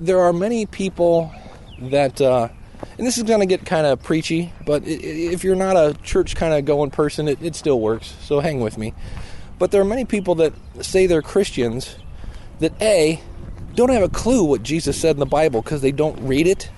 there 0.00 0.20
are 0.20 0.32
many 0.32 0.66
people 0.66 1.32
that 1.80 2.20
uh, 2.20 2.48
and 2.96 3.06
this 3.06 3.18
is 3.18 3.24
going 3.24 3.40
to 3.40 3.46
get 3.46 3.64
kind 3.64 3.86
of 3.86 4.02
preachy, 4.02 4.52
but 4.64 4.82
if 4.86 5.44
you're 5.44 5.56
not 5.56 5.76
a 5.76 5.94
church 6.02 6.36
kind 6.36 6.54
of 6.54 6.64
going 6.64 6.90
person, 6.90 7.28
it, 7.28 7.42
it 7.42 7.54
still 7.54 7.80
works. 7.80 8.14
So 8.20 8.40
hang 8.40 8.60
with 8.60 8.78
me. 8.78 8.94
But 9.58 9.70
there 9.70 9.80
are 9.80 9.86
many 9.86 10.04
people 10.04 10.36
that 10.36 10.52
say 10.80 11.06
they're 11.06 11.22
Christians 11.22 11.96
that 12.60 12.80
A, 12.80 13.20
don't 13.74 13.90
have 13.90 14.02
a 14.02 14.08
clue 14.08 14.44
what 14.44 14.62
Jesus 14.62 15.00
said 15.00 15.16
in 15.16 15.20
the 15.20 15.26
Bible 15.26 15.62
because 15.62 15.80
they 15.80 15.92
don't 15.92 16.18
read 16.20 16.46
it. 16.46 16.70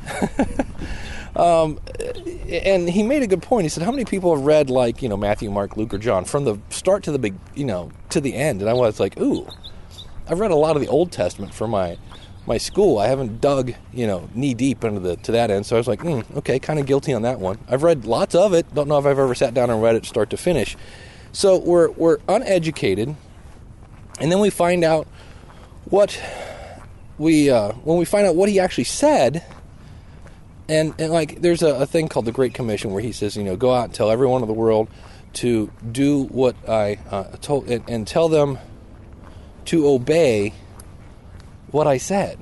um, 1.37 1.79
and 2.49 2.89
he 2.89 3.03
made 3.03 3.23
a 3.23 3.27
good 3.27 3.43
point. 3.43 3.65
He 3.65 3.69
said, 3.69 3.83
"How 3.83 3.91
many 3.91 4.05
people 4.05 4.35
have 4.35 4.45
read 4.45 4.69
like 4.69 5.03
you 5.03 5.09
know 5.09 5.17
Matthew, 5.17 5.51
Mark, 5.51 5.77
Luke, 5.77 5.95
or 5.95 5.99
John 5.99 6.25
from 6.25 6.45
the 6.45 6.59
start 6.69 7.03
to 7.05 7.13
the 7.13 7.19
big 7.19 7.35
you 7.55 7.65
know 7.65 7.91
to 8.11 8.21
the 8.21 8.35
end?" 8.35 8.61
And 8.61 8.69
I 8.69 8.75
was 8.75 9.01
like, 9.01 9.19
"Ooh, 9.19 9.47
I've 10.29 10.41
read 10.41 10.51
a 10.51 10.57
lot 10.57 10.77
of 10.77 10.83
the 10.83 10.89
Old 10.89 11.13
Testament 11.13 11.55
for 11.55 11.67
my 11.67 11.97
my 12.47 12.59
school. 12.59 12.99
I 12.99 13.09
haven't 13.09 13.41
dug 13.41 13.73
you 13.93 14.07
know 14.07 14.29
knee 14.35 14.55
deep 14.55 14.85
into 14.85 15.01
the 15.01 15.17
to 15.17 15.33
that 15.33 15.51
end." 15.51 15.67
So 15.67 15.77
I 15.77 15.79
was 15.79 15.89
like, 15.89 16.01
mm, 16.01 16.25
"Okay, 16.39 16.59
kind 16.59 16.79
of 16.79 16.87
guilty 16.87 17.13
on 17.13 17.23
that 17.23 17.41
one." 17.41 17.59
I've 17.69 17.83
read 17.83 18.05
lots 18.05 18.35
of 18.35 18.53
it. 18.55 18.75
Don't 18.75 18.89
know 18.89 18.99
if 18.99 19.07
I've 19.07 19.19
ever 19.19 19.35
sat 19.35 19.55
down 19.55 19.71
and 19.71 19.83
read 19.83 19.97
it 19.97 20.07
start 20.07 20.31
to 20.31 20.37
finish. 20.37 20.77
So 21.33 21.59
we're 21.59 21.91
we're 21.91 22.19
uneducated, 22.29 23.15
and 24.21 24.33
then 24.33 24.41
we 24.41 24.51
find 24.51 24.85
out 24.85 25.07
what 25.85 26.21
we 27.19 27.51
uh, 27.51 27.73
when 27.73 27.99
we 27.99 28.05
find 28.05 28.27
out 28.27 28.35
what 28.35 28.49
he 28.49 28.59
actually 28.59 28.85
said 28.85 29.45
and, 30.71 30.95
and 30.99 31.13
like 31.13 31.43
there's 31.43 31.63
a, 31.63 31.75
a 31.75 31.87
thing 31.87 32.09
called 32.09 32.25
the 32.25 32.33
great 32.33 32.55
commission 32.55 32.93
where 32.93 33.03
he 33.03 33.13
says 33.13 33.37
you 33.37 33.43
know 33.43 33.57
go 33.57 33.75
out 33.75 33.85
and 33.87 33.95
tell 33.95 34.11
everyone 34.11 34.41
of 34.41 34.49
the 34.49 34.55
world 34.55 34.89
to 35.33 35.71
do 35.91 36.25
what 36.25 36.57
i 36.69 36.99
uh, 37.11 37.25
told 37.41 37.69
and, 37.69 37.87
and 37.89 38.07
tell 38.07 38.29
them 38.29 38.59
to 39.65 39.87
obey 39.87 40.55
what 41.71 41.87
i 41.87 41.97
said. 41.97 42.39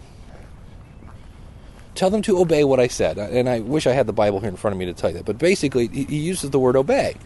Tell 1.94 2.10
them 2.10 2.22
to 2.22 2.38
obey 2.38 2.64
what 2.64 2.80
i 2.80 2.88
said. 2.88 3.18
And 3.18 3.48
i 3.48 3.60
wish 3.60 3.86
i 3.86 3.92
had 3.92 4.06
the 4.06 4.12
bible 4.12 4.40
here 4.40 4.48
in 4.48 4.56
front 4.56 4.72
of 4.72 4.78
me 4.78 4.86
to 4.86 4.94
tell 4.94 5.10
you 5.10 5.16
that. 5.16 5.24
But 5.24 5.38
basically 5.38 5.88
he, 5.88 6.18
uses 6.18 6.50
the 6.50 6.58
word 6.58 6.76
obey. 6.76 7.16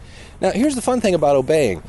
Now 0.41 0.51
here's 0.51 0.75
the 0.75 0.81
fun 0.81 1.01
thing 1.01 1.13
about 1.13 1.35
obeying. 1.35 1.83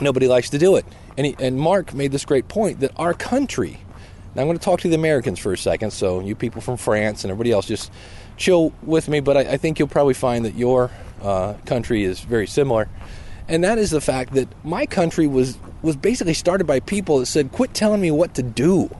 Nobody 0.00 0.26
likes 0.26 0.50
to 0.50 0.58
do 0.58 0.76
it. 0.76 0.86
And, 1.16 1.26
he, 1.26 1.36
and 1.38 1.58
mark 1.58 1.92
made 1.92 2.12
this 2.12 2.24
great 2.24 2.48
point 2.48 2.80
that 2.80 2.92
our 2.96 3.14
country 3.14 3.78
now 4.34 4.42
I'm 4.42 4.48
going 4.48 4.58
to 4.58 4.64
talk 4.64 4.80
to 4.80 4.88
the 4.88 4.94
Americans 4.94 5.38
for 5.38 5.52
a 5.52 5.58
second, 5.58 5.92
so 5.92 6.20
you 6.20 6.34
people 6.34 6.62
from 6.62 6.78
France 6.78 7.22
and 7.22 7.30
everybody 7.30 7.52
else 7.52 7.66
just 7.66 7.92
chill 8.38 8.72
with 8.82 9.08
me, 9.08 9.20
but 9.20 9.36
I, 9.36 9.40
I 9.40 9.56
think 9.58 9.78
you'll 9.78 9.88
probably 9.88 10.14
find 10.14 10.46
that 10.46 10.54
your 10.54 10.90
uh, 11.20 11.54
country 11.66 12.04
is 12.04 12.20
very 12.20 12.46
similar. 12.46 12.88
And 13.48 13.64
that 13.64 13.78
is 13.78 13.90
the 13.90 14.00
fact 14.00 14.34
that 14.34 14.48
my 14.64 14.86
country 14.86 15.26
was, 15.26 15.58
was 15.82 15.96
basically 15.96 16.34
started 16.34 16.66
by 16.66 16.80
people 16.80 17.18
that 17.18 17.26
said, 17.26 17.52
quit 17.52 17.74
telling 17.74 18.00
me 18.00 18.10
what 18.10 18.34
to 18.34 18.42
do. 18.42 18.94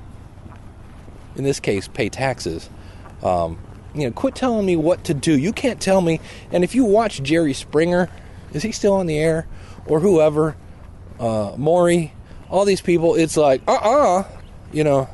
In 1.36 1.44
this 1.44 1.60
case, 1.60 1.88
pay 1.88 2.08
taxes. 2.08 2.68
Um, 3.22 3.58
you 3.94 4.04
know, 4.04 4.10
quit 4.12 4.34
telling 4.34 4.66
me 4.66 4.76
what 4.76 5.04
to 5.04 5.14
do. 5.14 5.36
You 5.38 5.52
can't 5.52 5.80
tell 5.80 6.00
me. 6.00 6.20
And 6.50 6.64
if 6.64 6.74
you 6.74 6.84
watch 6.84 7.22
Jerry 7.22 7.54
Springer, 7.54 8.10
is 8.52 8.62
he 8.62 8.72
still 8.72 8.94
on 8.94 9.06
the 9.06 9.18
air? 9.18 9.46
Or 9.86 10.00
whoever, 10.00 10.56
uh, 11.18 11.54
Maury, 11.56 12.12
all 12.50 12.64
these 12.64 12.80
people, 12.80 13.14
it's 13.14 13.36
like, 13.36 13.62
uh 13.66 13.72
uh 13.72 14.24
you 14.72 14.84
know, 14.84 15.08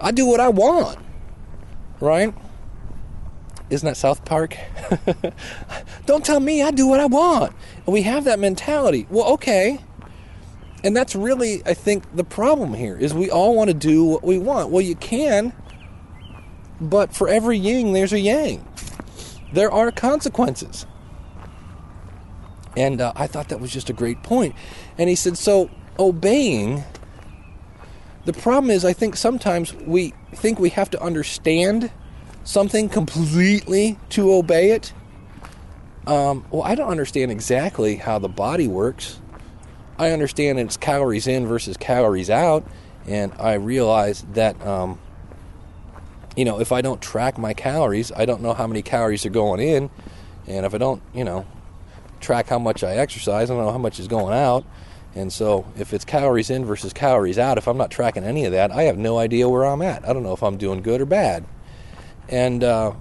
I 0.00 0.10
do 0.12 0.26
what 0.26 0.40
I 0.40 0.48
want, 0.48 0.98
right? 2.00 2.34
Isn't 3.68 3.86
that 3.86 3.96
South 3.96 4.24
Park? 4.24 4.56
Don't 6.06 6.24
tell 6.24 6.40
me 6.40 6.62
I 6.62 6.70
do 6.70 6.86
what 6.86 7.00
I 7.00 7.06
want. 7.06 7.52
And 7.84 7.92
we 7.92 8.02
have 8.02 8.24
that 8.24 8.38
mentality. 8.38 9.06
Well, 9.10 9.26
okay. 9.34 9.80
And 10.84 10.96
that's 10.96 11.16
really, 11.16 11.62
I 11.66 11.74
think, 11.74 12.04
the 12.14 12.22
problem 12.22 12.74
here 12.74 12.96
is 12.96 13.12
we 13.12 13.30
all 13.30 13.56
want 13.56 13.68
to 13.68 13.74
do 13.74 14.04
what 14.04 14.22
we 14.22 14.38
want. 14.38 14.70
Well, 14.70 14.82
you 14.82 14.94
can, 14.94 15.52
but 16.80 17.12
for 17.12 17.28
every 17.28 17.58
yin, 17.58 17.92
there's 17.92 18.12
a 18.12 18.20
yang. 18.20 18.64
There 19.52 19.70
are 19.70 19.90
consequences. 19.90 20.86
And 22.76 23.00
uh, 23.00 23.12
I 23.16 23.26
thought 23.26 23.48
that 23.48 23.58
was 23.58 23.72
just 23.72 23.90
a 23.90 23.92
great 23.92 24.22
point. 24.22 24.54
And 24.96 25.08
he 25.08 25.16
said, 25.16 25.38
so 25.38 25.70
obeying 25.98 26.84
the 28.26 28.32
problem 28.32 28.70
is, 28.72 28.84
I 28.84 28.92
think 28.92 29.16
sometimes 29.16 29.72
we 29.72 30.12
think 30.34 30.58
we 30.58 30.70
have 30.70 30.90
to 30.90 31.00
understand 31.00 31.92
something 32.46 32.88
completely 32.88 33.98
to 34.08 34.32
obey 34.32 34.70
it. 34.70 34.92
Um, 36.06 36.46
well, 36.50 36.62
I 36.62 36.76
don't 36.76 36.88
understand 36.88 37.32
exactly 37.32 37.96
how 37.96 38.18
the 38.18 38.28
body 38.28 38.68
works. 38.68 39.18
I 39.98 40.10
understand 40.12 40.60
it's 40.60 40.76
calories 40.76 41.26
in 41.26 41.46
versus 41.46 41.76
calories 41.76 42.30
out, 42.30 42.64
and 43.06 43.32
I 43.38 43.54
realize 43.54 44.24
that, 44.34 44.64
um, 44.64 44.98
you 46.36 46.44
know, 46.44 46.60
if 46.60 46.70
I 46.70 46.82
don't 46.82 47.02
track 47.02 47.36
my 47.36 47.52
calories, 47.52 48.12
I 48.12 48.24
don't 48.24 48.42
know 48.42 48.54
how 48.54 48.66
many 48.66 48.82
calories 48.82 49.26
are 49.26 49.30
going 49.30 49.60
in, 49.60 49.90
and 50.46 50.64
if 50.64 50.72
I 50.72 50.78
don't, 50.78 51.02
you 51.12 51.24
know, 51.24 51.46
track 52.20 52.46
how 52.46 52.60
much 52.60 52.84
I 52.84 52.94
exercise, 52.94 53.50
I 53.50 53.54
don't 53.54 53.64
know 53.64 53.72
how 53.72 53.78
much 53.78 53.98
is 53.98 54.06
going 54.06 54.34
out. 54.34 54.64
And 55.16 55.32
so, 55.32 55.66
if 55.76 55.94
it's 55.94 56.04
calories 56.04 56.50
in 56.50 56.64
versus 56.66 56.92
calories 56.92 57.38
out, 57.38 57.56
if 57.58 57.66
I'm 57.66 57.78
not 57.78 57.90
tracking 57.90 58.22
any 58.22 58.44
of 58.44 58.52
that, 58.52 58.70
I 58.70 58.82
have 58.82 58.98
no 58.98 59.18
idea 59.18 59.48
where 59.48 59.64
I'm 59.64 59.80
at. 59.80 60.06
I 60.06 60.12
don't 60.12 60.22
know 60.22 60.34
if 60.34 60.42
I'm 60.42 60.58
doing 60.58 60.82
good 60.82 61.00
or 61.00 61.06
bad. 61.06 61.44
And, 62.28 62.64
uh, 62.64 62.92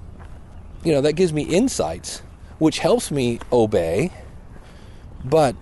you 0.83 0.91
know, 0.91 1.01
that 1.01 1.13
gives 1.13 1.33
me 1.33 1.43
insights, 1.43 2.21
which 2.59 2.79
helps 2.79 3.11
me 3.11 3.39
obey. 3.51 4.11
But, 5.23 5.55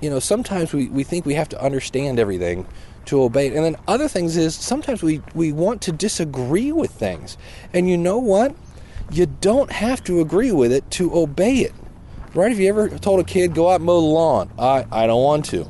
you 0.00 0.08
know, 0.10 0.20
sometimes 0.20 0.72
we, 0.72 0.88
we 0.88 1.04
think 1.04 1.26
we 1.26 1.34
have 1.34 1.48
to 1.50 1.62
understand 1.62 2.18
everything 2.18 2.66
to 3.06 3.22
obey. 3.22 3.48
And 3.48 3.64
then 3.64 3.76
other 3.88 4.06
things 4.06 4.36
is 4.36 4.54
sometimes 4.54 5.02
we, 5.02 5.22
we 5.34 5.52
want 5.52 5.82
to 5.82 5.92
disagree 5.92 6.72
with 6.72 6.90
things. 6.90 7.36
And 7.72 7.88
you 7.88 7.96
know 7.96 8.18
what? 8.18 8.54
You 9.10 9.26
don't 9.26 9.72
have 9.72 10.04
to 10.04 10.20
agree 10.20 10.52
with 10.52 10.70
it 10.70 10.88
to 10.92 11.16
obey 11.16 11.56
it. 11.58 11.72
Right? 12.34 12.52
If 12.52 12.58
you 12.58 12.68
ever 12.68 12.90
told 12.90 13.20
a 13.20 13.24
kid, 13.24 13.54
go 13.54 13.70
out 13.70 13.76
and 13.76 13.84
mow 13.84 14.00
the 14.00 14.06
lawn? 14.06 14.50
I, 14.58 14.86
I 14.92 15.06
don't 15.06 15.22
want 15.22 15.46
to. 15.46 15.68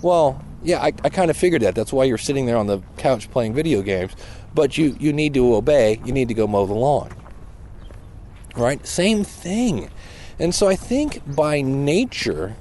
Well, 0.00 0.42
yeah, 0.64 0.80
I, 0.80 0.86
I 0.86 1.10
kind 1.10 1.30
of 1.30 1.36
figured 1.36 1.62
that. 1.62 1.74
That's 1.74 1.92
why 1.92 2.04
you're 2.04 2.18
sitting 2.18 2.46
there 2.46 2.56
on 2.56 2.66
the 2.66 2.80
couch 2.96 3.30
playing 3.30 3.52
video 3.54 3.82
games. 3.82 4.12
But 4.54 4.76
you, 4.76 4.96
you 5.00 5.12
need 5.12 5.34
to 5.34 5.54
obey. 5.54 6.00
You 6.04 6.12
need 6.12 6.28
to 6.28 6.34
go 6.34 6.46
mow 6.46 6.66
the 6.66 6.74
lawn. 6.74 7.10
Right? 8.56 8.86
Same 8.86 9.24
thing. 9.24 9.90
And 10.38 10.54
so 10.54 10.68
I 10.68 10.76
think 10.76 11.22
by 11.34 11.62
nature, 11.62 12.56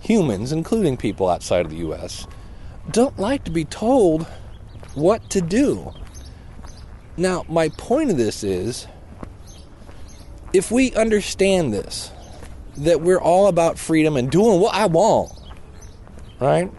humans, 0.00 0.52
including 0.52 0.96
people 0.96 1.28
outside 1.28 1.64
of 1.64 1.70
the 1.70 1.78
U.S., 1.78 2.26
don't 2.90 3.18
like 3.18 3.44
to 3.44 3.50
be 3.50 3.64
told 3.64 4.26
what 4.94 5.28
to 5.30 5.40
do. 5.40 5.92
Now, 7.16 7.44
my 7.48 7.70
point 7.70 8.10
of 8.10 8.16
this 8.16 8.44
is 8.44 8.86
if 10.52 10.70
we 10.70 10.92
understand 10.94 11.72
this, 11.72 12.12
that 12.76 13.00
we're 13.00 13.20
all 13.20 13.46
about 13.46 13.78
freedom 13.78 14.16
and 14.16 14.30
doing 14.30 14.60
what 14.60 14.74
I 14.74 14.86
want, 14.86 15.32
right? 16.40 16.70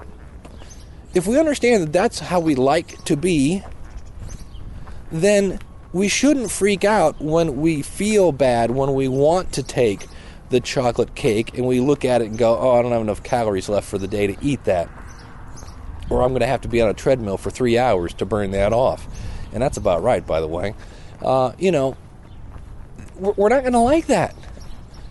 If 1.14 1.26
we 1.26 1.40
understand 1.40 1.84
that 1.84 1.94
that's 1.94 2.20
how 2.20 2.40
we 2.40 2.56
like 2.56 3.04
to 3.06 3.18
be, 3.18 3.64
then 5.12 5.60
we 5.94 6.08
shouldn't 6.08 6.52
freak 6.52 6.84
out 6.84 7.22
when 7.22 7.58
we 7.58 7.82
feel 7.82 8.32
bad, 8.32 8.72
when 8.72 8.94
we 8.94 9.08
want 9.08 9.54
to 9.54 9.64
take 9.64 10.08
the 10.50 10.60
chocolate 10.60 11.16
cake 11.16 11.58
and 11.58 11.66
we 11.66 11.80
look 11.80 12.06
at 12.06 12.22
it 12.22 12.28
and 12.28 12.38
go, 12.38 12.58
oh, 12.58 12.78
I 12.78 12.82
don't 12.82 12.92
have 12.92 13.02
enough 13.02 13.24
calories 13.24 13.70
left 13.70 13.88
for 13.88 13.98
the 13.98 14.08
day 14.08 14.28
to 14.28 14.38
eat 14.42 14.64
that. 14.66 14.90
Or 16.10 16.22
I'm 16.22 16.30
going 16.30 16.42
to 16.42 16.48
have 16.48 16.62
to 16.62 16.68
be 16.68 16.82
on 16.82 16.90
a 16.90 16.94
treadmill 16.94 17.38
for 17.38 17.50
three 17.50 17.78
hours 17.78 18.14
to 18.16 18.26
burn 18.26 18.52
that 18.52 18.72
off. 18.72 19.08
And 19.54 19.62
that's 19.62 19.78
about 19.78 20.04
right, 20.04 20.26
by 20.26 20.40
the 20.40 20.48
way. 20.48 20.74
Uh, 21.22 21.52
you 21.58 21.72
know, 21.72 21.98
we're 23.16 23.50
not 23.50 23.62
going 23.62 23.74
to 23.74 23.80
like 23.80 24.08
that 24.08 24.36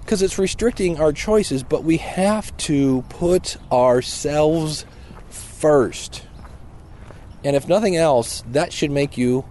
because 0.00 0.22
it's 0.22 0.38
restricting 0.38 1.00
our 1.00 1.12
choices, 1.12 1.62
but 1.62 1.84
we 1.84 1.96
have 1.96 2.56
to 2.58 3.02
put 3.08 3.56
ourselves 3.72 4.86
first. 5.28 6.24
And 7.44 7.56
if 7.56 7.68
nothing 7.68 7.96
else, 7.96 8.42
that 8.52 8.72
should 8.72 8.90
make 8.90 9.18
you 9.18 9.44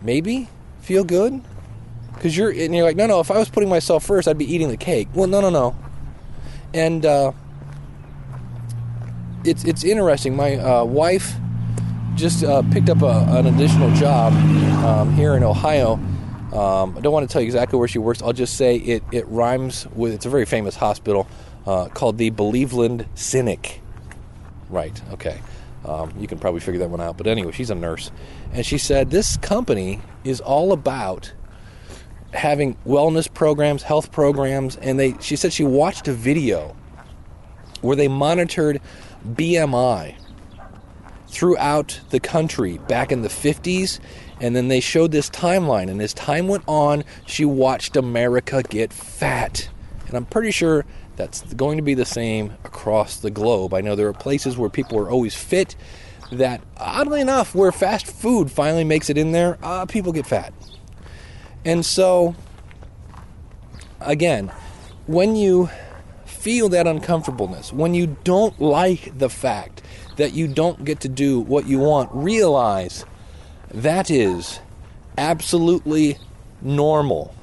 maybe 0.00 0.48
feel 0.80 1.04
good. 1.04 1.42
Because 2.14 2.36
you're, 2.36 2.50
and 2.50 2.74
you're 2.74 2.84
like, 2.84 2.96
no, 2.96 3.06
no, 3.06 3.20
if 3.20 3.30
I 3.30 3.38
was 3.38 3.48
putting 3.48 3.70
myself 3.70 4.04
first, 4.04 4.28
I'd 4.28 4.36
be 4.36 4.52
eating 4.52 4.68
the 4.68 4.76
cake. 4.76 5.08
Well, 5.14 5.26
no, 5.26 5.40
no, 5.40 5.48
no. 5.48 5.74
And 6.74 7.06
uh, 7.06 7.32
it's, 9.42 9.64
it's 9.64 9.84
interesting. 9.84 10.36
My 10.36 10.56
uh, 10.56 10.84
wife 10.84 11.34
just 12.16 12.44
uh, 12.44 12.62
picked 12.72 12.90
up 12.90 13.00
a, 13.00 13.26
an 13.30 13.46
additional 13.46 13.90
job 13.94 14.34
um, 14.84 15.14
here 15.14 15.34
in 15.34 15.42
Ohio. 15.42 15.94
Um, 16.52 16.96
I 16.96 17.00
don't 17.00 17.12
want 17.12 17.26
to 17.26 17.32
tell 17.32 17.40
you 17.40 17.46
exactly 17.46 17.78
where 17.78 17.88
she 17.88 17.98
works. 17.98 18.20
I'll 18.20 18.34
just 18.34 18.56
say 18.56 18.76
it, 18.76 19.02
it 19.12 19.26
rhymes 19.28 19.86
with, 19.94 20.12
it's 20.12 20.26
a 20.26 20.30
very 20.30 20.44
famous 20.44 20.76
hospital 20.76 21.26
uh, 21.64 21.88
called 21.88 22.18
the 22.18 22.30
Believeland 22.30 23.06
Cynic. 23.14 23.80
Right, 24.68 25.00
okay. 25.12 25.40
Um, 25.84 26.12
you 26.18 26.26
can 26.26 26.38
probably 26.38 26.60
figure 26.60 26.78
that 26.80 26.90
one 26.90 27.00
out. 27.00 27.16
But 27.16 27.26
anyway, 27.26 27.52
she's 27.52 27.70
a 27.70 27.74
nurse. 27.74 28.10
And 28.52 28.64
she 28.64 28.78
said 28.78 29.10
this 29.10 29.36
company 29.38 30.00
is 30.24 30.40
all 30.40 30.72
about 30.72 31.32
having 32.32 32.76
wellness 32.86 33.32
programs, 33.32 33.82
health 33.82 34.12
programs, 34.12 34.76
and 34.76 35.00
they 35.00 35.16
she 35.20 35.36
said 35.36 35.52
she 35.52 35.64
watched 35.64 36.06
a 36.06 36.12
video 36.12 36.76
where 37.80 37.96
they 37.96 38.08
monitored 38.08 38.80
BMI 39.26 40.14
throughout 41.30 42.00
the 42.10 42.20
country 42.20 42.78
back 42.78 43.12
in 43.12 43.22
the 43.22 43.28
50s. 43.28 44.00
And 44.40 44.56
then 44.56 44.68
they 44.68 44.80
showed 44.80 45.12
this 45.12 45.30
timeline. 45.30 45.90
And 45.90 46.00
as 46.00 46.14
time 46.14 46.48
went 46.48 46.64
on, 46.66 47.04
she 47.26 47.44
watched 47.44 47.96
America 47.96 48.62
get 48.62 48.92
fat. 48.92 49.68
And 50.06 50.16
I'm 50.16 50.26
pretty 50.26 50.50
sure 50.50 50.84
that's 51.20 51.42
going 51.52 51.76
to 51.76 51.82
be 51.82 51.92
the 51.92 52.06
same 52.06 52.54
across 52.64 53.18
the 53.18 53.30
globe. 53.30 53.74
I 53.74 53.82
know 53.82 53.94
there 53.94 54.08
are 54.08 54.14
places 54.14 54.56
where 54.56 54.70
people 54.70 54.98
are 54.98 55.10
always 55.10 55.34
fit 55.34 55.76
that, 56.32 56.62
oddly 56.78 57.20
enough, 57.20 57.54
where 57.54 57.70
fast 57.72 58.06
food 58.06 58.50
finally 58.50 58.84
makes 58.84 59.10
it 59.10 59.18
in 59.18 59.32
there, 59.32 59.58
uh, 59.62 59.84
people 59.84 60.12
get 60.12 60.26
fat. 60.26 60.54
And 61.62 61.84
so, 61.84 62.34
again, 64.00 64.50
when 65.06 65.36
you 65.36 65.68
feel 66.24 66.70
that 66.70 66.86
uncomfortableness, 66.86 67.70
when 67.70 67.92
you 67.92 68.16
don't 68.24 68.58
like 68.58 69.18
the 69.18 69.28
fact 69.28 69.82
that 70.16 70.32
you 70.32 70.48
don't 70.48 70.86
get 70.86 71.00
to 71.00 71.08
do 71.08 71.38
what 71.38 71.66
you 71.66 71.80
want, 71.80 72.08
realize 72.14 73.04
that 73.72 74.10
is 74.10 74.60
absolutely 75.18 76.16
normal. 76.62 77.34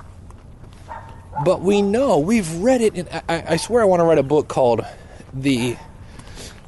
But 1.43 1.62
we 1.62 1.82
know, 1.82 2.17
we've 2.19 2.52
read 2.58 2.82
it. 2.82 2.95
In, 2.95 3.08
I, 3.30 3.43
I 3.50 3.58
swear 3.58 3.82
I 3.82 3.86
want 3.86 4.00
to 4.00 4.06
write 4.06 4.17
a 4.17 4.23
book 4.23 4.47
called 4.47 4.86
The 5.34 5.78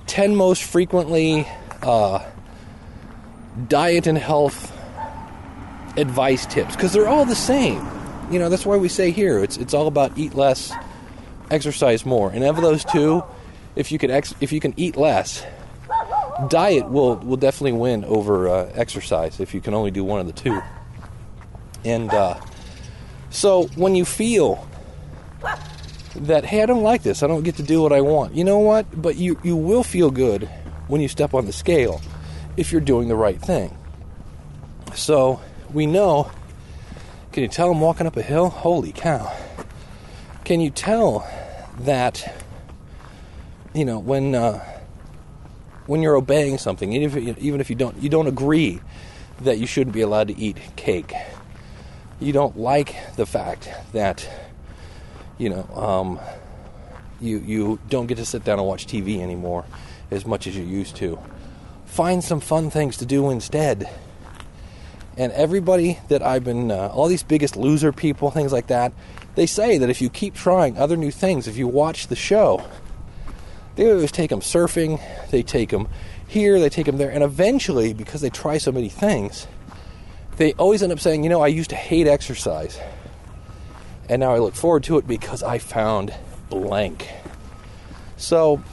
10 0.08 0.36
Most 0.36 0.64
Frequently 0.64 1.48
uh, 1.82 2.24
Diet 3.68 4.08
and 4.08 4.18
Health 4.18 4.72
Advice 5.98 6.46
Tips, 6.46 6.76
because 6.76 6.94
they're 6.94 7.08
all 7.08 7.26
the 7.26 7.36
same. 7.36 7.88
You 8.32 8.38
know, 8.38 8.50
that's 8.50 8.66
why 8.66 8.78
we 8.78 8.90
say 8.90 9.12
here 9.12 9.44
it's, 9.44 9.58
it's 9.58 9.74
all 9.74 9.88
about 9.88 10.18
eat 10.18 10.36
less, 10.36 10.72
exercise 11.50 12.06
more. 12.06 12.30
And 12.30 12.44
of 12.44 12.62
those 12.62 12.86
two, 12.86 13.24
if 13.76 13.92
you 13.92 13.98
can, 13.98 14.12
ex- 14.12 14.36
if 14.40 14.52
you 14.52 14.60
can 14.60 14.76
eat 14.78 14.96
less, 14.98 15.44
diet 16.48 16.90
will 16.90 17.16
will 17.18 17.38
definitely 17.38 17.74
win 17.74 18.06
over 18.06 18.48
uh, 18.48 18.72
exercise 18.76 19.40
if 19.40 19.54
you 19.54 19.62
can 19.62 19.74
only 19.74 19.92
do 19.92 20.04
one 20.04 20.20
of 20.20 20.28
the 20.28 20.34
two. 20.34 20.62
And 21.84 22.14
uh, 22.14 22.40
so 23.30 23.64
when 23.76 23.96
you 23.96 24.06
feel 24.06 24.68
that 26.16 26.46
hey, 26.46 26.64
I 26.64 26.66
don't 26.66 26.84
like 26.84 27.04
this, 27.04 27.24
I 27.24 27.28
don't 27.28 27.44
get 27.44 27.56
to 27.58 27.64
do 27.64 27.82
what 27.82 27.94
I 27.94 28.02
want. 28.02 28.36
You 28.36 28.44
know 28.44 28.60
what? 28.60 29.02
But 29.02 29.16
you 29.16 29.40
you 29.44 29.56
will 29.56 29.84
feel 29.84 30.12
good 30.12 30.50
when 30.88 31.02
you 31.02 31.08
step 31.08 31.34
on 31.34 31.46
the 31.46 31.54
scale 31.54 32.02
if 32.58 32.72
you're 32.72 32.82
doing 32.82 33.08
the 33.08 33.16
right 33.16 33.40
thing. 33.40 33.78
So 34.96 35.40
we 35.72 35.86
know. 35.86 36.32
Can 37.32 37.44
you 37.44 37.50
tell 37.50 37.70
I'm 37.72 37.80
walking 37.80 38.08
up 38.08 38.18
a 38.18 38.24
hill? 38.24 38.50
Holy 38.50 38.92
cow! 38.92 39.32
Can 40.46 40.60
you 40.60 40.72
tell 40.72 41.28
that? 41.80 42.44
You 43.74 43.86
know 43.86 44.00
when. 44.00 44.36
Uh, 44.36 44.66
when 45.90 46.04
you're 46.04 46.16
obeying 46.16 46.60
something, 46.60 46.94
even 46.94 47.28
if, 47.28 47.38
even 47.40 47.60
if 47.60 47.68
you 47.72 47.76
don't 47.76 47.98
you 47.98 48.10
don't 48.10 48.28
agree 48.28 48.80
that 49.42 49.58
you 49.58 49.66
shouldn't 49.66 49.94
be 49.94 50.02
allowed 50.02 50.28
to 50.28 50.38
eat 50.38 50.60
cake, 50.76 51.14
you 52.20 52.34
don't 52.34 52.58
like 52.58 52.96
the 53.16 53.26
fact 53.26 53.70
that 53.94 54.28
you 55.38 55.50
know 55.50 55.64
um, 55.76 56.20
you 57.22 57.40
you 57.40 57.80
don't 57.90 58.08
get 58.08 58.18
to 58.18 58.26
sit 58.26 58.44
down 58.44 58.60
and 58.60 58.68
watch 58.68 58.88
TV 58.88 59.20
anymore 59.20 59.66
as 60.12 60.26
much 60.26 60.48
as 60.48 60.56
you 60.56 60.64
used 60.64 60.96
to. 60.98 61.20
Find 61.86 62.24
some 62.24 62.40
fun 62.40 62.70
things 62.70 62.98
to 62.98 63.06
do 63.06 63.30
instead. 63.30 63.90
And 65.18 65.34
everybody 65.34 66.00
that 66.08 66.22
I've 66.22 66.46
been, 66.46 66.72
uh, 66.72 66.88
all 66.94 67.08
these 67.08 67.24
biggest 67.24 67.58
loser 67.58 67.92
people, 67.92 68.32
things 68.32 68.54
like 68.54 68.68
that, 68.68 68.94
they 69.36 69.46
say 69.46 69.78
that 69.78 69.90
if 69.90 70.02
you 70.02 70.10
keep 70.10 70.34
trying 70.34 70.78
other 70.78 70.96
new 70.96 71.12
things, 71.12 71.46
if 71.48 71.58
you 71.58 71.68
watch 71.68 72.08
the 72.08 72.16
show, 72.16 72.66
they 73.76 73.92
always 73.92 74.12
take 74.12 74.30
them 74.30 74.40
surfing, 74.40 75.02
they 75.30 75.44
take 75.44 75.70
them 75.70 75.90
here, 76.28 76.60
they 76.60 76.70
take 76.70 76.86
them 76.86 76.98
there, 76.98 77.10
and 77.10 77.24
eventually, 77.24 77.94
because 77.94 78.22
they 78.22 78.30
try 78.30 78.58
so 78.58 78.72
many 78.72 78.88
things, 78.88 79.48
they 80.40 80.54
always 80.54 80.82
end 80.82 80.94
up 80.94 81.02
saying, 81.02 81.24
you 81.24 81.30
know, 81.30 81.42
I 81.42 81.48
used 81.48 81.70
to 81.72 81.76
hate 81.76 82.08
exercise, 82.08 82.80
and 84.08 84.22
now 84.22 84.34
I 84.34 84.40
look 84.40 84.56
forward 84.56 84.86
to 84.86 84.98
it 84.98 85.06
because 85.06 85.44
I 85.44 85.58
found 85.58 86.14
blank. 86.50 87.10
So, 88.16 88.64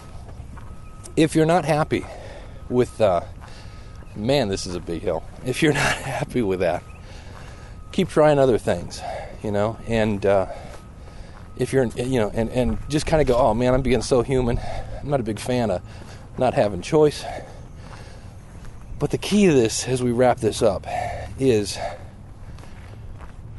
if 1.17 1.35
you're 1.35 1.45
not 1.45 1.65
happy 1.65 2.07
with, 2.69 3.01
uh, 3.01 3.23
man, 4.15 4.49
this 4.49 4.65
is 4.65 4.77
a 4.77 4.81
big 4.81 5.03
hill. 5.03 5.25
If 5.45 5.61
you're 5.61 5.73
not 5.85 5.97
happy 5.97 6.41
with 6.41 6.61
that, 6.61 6.85
keep 7.91 8.09
trying 8.09 8.39
other 8.39 8.59
things, 8.59 9.03
you 9.43 9.51
know, 9.51 9.77
and 9.89 10.25
uh, 10.25 10.47
if 11.57 11.73
you're, 11.73 11.87
you 11.87 12.21
know, 12.21 12.31
and, 12.33 12.49
and 12.51 12.79
just 12.89 13.07
kind 13.07 13.21
of 13.21 13.27
go, 13.27 13.37
oh 13.37 13.55
man, 13.55 13.75
I'm 13.75 13.83
being 13.83 14.03
so 14.03 14.23
human. 14.23 14.61
I'm 15.01 15.11
not 15.11 15.19
a 15.19 15.25
big 15.25 15.41
fan 15.41 15.73
of 15.73 15.83
not 16.39 16.55
having 16.55 16.81
choice. 16.81 17.25
But 19.01 19.11
the 19.11 19.19
key 19.19 19.47
to 19.47 19.53
this, 19.53 19.89
as 19.89 20.01
we 20.01 20.13
wrap 20.13 20.39
this 20.39 20.63
up, 20.63 20.87
is 21.39 21.79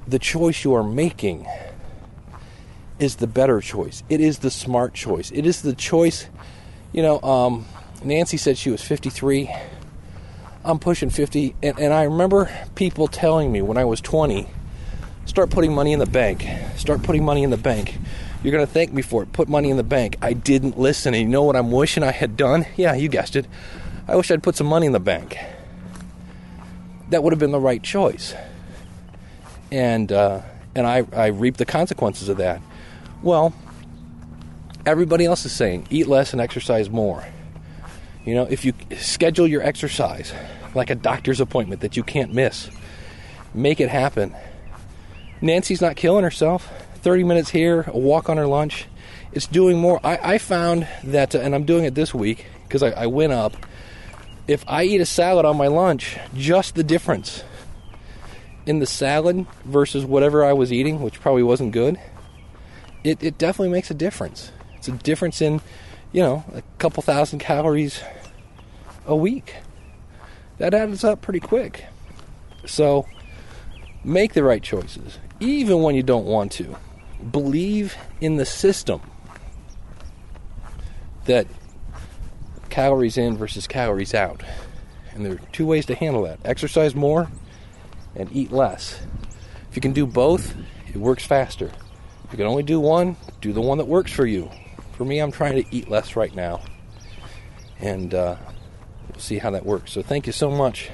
the 0.08 0.20
choice 0.20 0.64
you 0.64 0.74
are 0.74 0.84
making 0.84 1.46
is 3.00 3.18
the 3.18 3.28
better 3.28 3.62
choice. 3.62 4.04
It 4.10 4.22
is 4.22 4.40
the 4.40 4.50
smart 4.50 4.94
choice. 4.94 5.32
It 5.32 5.46
is 5.46 5.62
the 5.62 5.74
choice. 5.74 6.28
You 6.92 7.04
know, 7.04 7.22
um, 7.22 7.66
Nancy 8.04 8.38
said 8.38 8.58
she 8.58 8.72
was 8.72 8.82
53. 8.82 9.54
I'm 10.64 10.80
pushing 10.80 11.10
50, 11.10 11.56
and, 11.64 11.80
and 11.80 11.94
I 11.94 12.04
remember 12.04 12.50
people 12.76 13.08
telling 13.08 13.52
me 13.52 13.62
when 13.62 13.78
I 13.78 13.86
was 13.86 14.02
20, 14.02 14.48
start 15.26 15.50
putting 15.50 15.74
money 15.74 15.94
in 15.94 16.00
the 16.00 16.06
bank. 16.06 16.46
Start 16.76 17.04
putting 17.04 17.24
money 17.24 17.44
in 17.44 17.52
the 17.52 17.58
bank. 17.58 17.98
You're 18.44 18.52
going 18.52 18.66
to 18.66 18.72
thank 18.72 18.94
me 18.94 19.02
for 19.02 19.24
it. 19.24 19.32
Put 19.34 19.48
money 19.48 19.70
in 19.70 19.78
the 19.78 19.84
bank. 19.84 20.18
I 20.22 20.34
didn't 20.34 20.78
listen. 20.78 21.14
And 21.14 21.24
you 21.24 21.30
know 21.30 21.44
what 21.44 21.56
I'm 21.56 21.72
wishing 21.72 22.04
I 22.04 22.12
had 22.12 22.38
done? 22.38 22.66
Yeah, 22.76 22.96
you 22.96 23.10
guessed 23.10 23.36
it. 23.36 23.46
I 24.08 24.16
wish 24.16 24.32
I'd 24.32 24.44
put 24.44 24.56
some 24.56 24.68
money 24.68 24.86
in 24.86 24.94
the 24.94 25.00
bank. 25.00 25.38
That 27.10 27.24
would 27.24 27.34
have 27.34 27.40
been 27.40 27.52
the 27.52 27.60
right 27.60 27.82
choice. 27.82 28.34
And 29.72 30.12
uh, 30.12 30.42
and 30.76 30.86
I, 30.86 31.06
I 31.14 31.28
reap 31.28 31.58
the 31.58 31.66
consequences 31.66 32.30
of 32.30 32.38
that. 32.38 32.62
Well, 33.24 33.54
everybody 34.86 35.26
else 35.26 35.46
is 35.46 35.52
saying 35.52 35.88
eat 35.90 36.08
less 36.08 36.34
and 36.34 36.42
exercise 36.42 36.90
more. 36.90 37.26
You 38.26 38.36
know, 38.36 38.44
if 38.44 38.66
you 38.66 38.74
schedule 38.98 39.48
your 39.48 39.62
exercise 39.62 40.34
like 40.76 40.90
a 40.90 40.96
doctor's 40.96 41.40
appointment 41.40 41.82
that 41.82 41.98
you 41.98 42.04
can't 42.04 42.34
miss, 42.34 42.70
make 43.54 43.80
it 43.80 43.90
happen. 43.90 44.36
Nancy's 45.42 45.82
not 45.82 45.96
killing 45.96 46.24
herself. 46.24 46.72
30 47.02 47.24
minutes 47.24 47.50
here, 47.50 47.86
a 47.88 47.98
walk 47.98 48.30
on 48.30 48.38
her 48.38 48.48
lunch. 48.48 48.86
It's 49.32 49.48
doing 49.48 49.78
more. 49.78 50.00
I, 50.04 50.34
I 50.34 50.38
found 50.38 50.88
that, 51.04 51.36
uh, 51.36 51.40
and 51.40 51.56
I'm 51.56 51.64
doing 51.64 51.86
it 51.86 51.96
this 51.96 52.14
week 52.14 52.46
because 52.64 52.84
I, 52.84 52.90
I 52.92 53.08
went 53.08 53.34
up. 53.34 53.56
If 54.48 54.64
I 54.68 54.84
eat 54.84 55.02
a 55.02 55.06
salad 55.06 55.46
on 55.46 55.58
my 55.58 55.68
lunch, 55.68 56.18
just 56.34 56.76
the 56.76 56.84
difference 56.84 57.44
in 58.66 58.80
the 58.80 58.86
salad 58.86 59.46
versus 59.66 60.06
whatever 60.06 60.44
I 60.44 60.54
was 60.54 60.72
eating, 60.72 61.02
which 61.02 61.20
probably 61.20 61.44
wasn't 61.44 61.72
good, 61.72 62.00
it, 63.04 63.22
it 63.24 63.38
definitely 63.38 63.72
makes 63.72 63.92
a 63.92 63.94
difference. 63.94 64.52
It's 64.76 64.88
a 64.88 64.92
difference 64.92 65.42
in, 65.42 65.62
you 66.12 66.22
know, 66.22 66.46
a 66.54 66.62
couple 66.78 67.04
thousand 67.04 67.40
calories 67.40 68.02
a 69.06 69.16
week. 69.16 69.56
That 70.58 70.74
adds 70.74 71.04
up 71.04 71.22
pretty 71.22 71.40
quick. 71.40 71.86
So, 72.66 73.06
make 74.04 74.34
the 74.34 74.44
right 74.44 74.64
choices, 74.64 75.20
even 75.40 75.82
when 75.82 75.96
you 75.96 76.04
don't 76.04 76.26
want 76.26 76.52
to 76.54 76.76
believe 77.32 77.96
in 78.22 78.38
the 78.38 78.46
system 78.46 79.02
that 81.26 81.48
calories 82.70 83.18
in 83.18 83.38
versus 83.38 83.68
calories 83.68 84.14
out. 84.14 84.44
And 85.14 85.26
there 85.26 85.34
are 85.34 85.42
two 85.52 85.66
ways 85.66 85.86
to 85.88 85.96
handle 85.96 86.24
that 86.24 86.40
exercise 86.46 86.94
more 86.94 87.30
and 88.16 88.30
eat 88.32 88.52
less. 88.52 89.00
If 89.70 89.76
you 89.76 89.82
can 89.82 89.94
do 89.94 90.06
both, 90.06 90.56
it 90.88 90.98
works 90.98 91.26
faster. 91.26 91.72
If 92.26 92.32
you 92.32 92.38
can 92.38 92.48
only 92.48 92.64
do 92.64 92.80
one, 92.80 93.16
do 93.42 93.54
the 93.54 93.62
one 93.62 93.78
that 93.78 93.86
works 93.86 94.12
for 94.12 94.26
you. 94.26 94.52
For 94.94 95.06
me, 95.06 95.20
I'm 95.20 95.32
trying 95.32 95.64
to 95.64 95.76
eat 95.76 95.90
less 95.90 96.16
right 96.16 96.34
now. 96.36 96.62
And 97.80 98.14
uh, 98.14 98.36
we'll 99.10 99.20
see 99.20 99.38
how 99.38 99.52
that 99.52 99.66
works. 99.66 99.92
So, 99.92 100.02
thank 100.02 100.26
you 100.26 100.34
so 100.34 100.50
much 100.50 100.90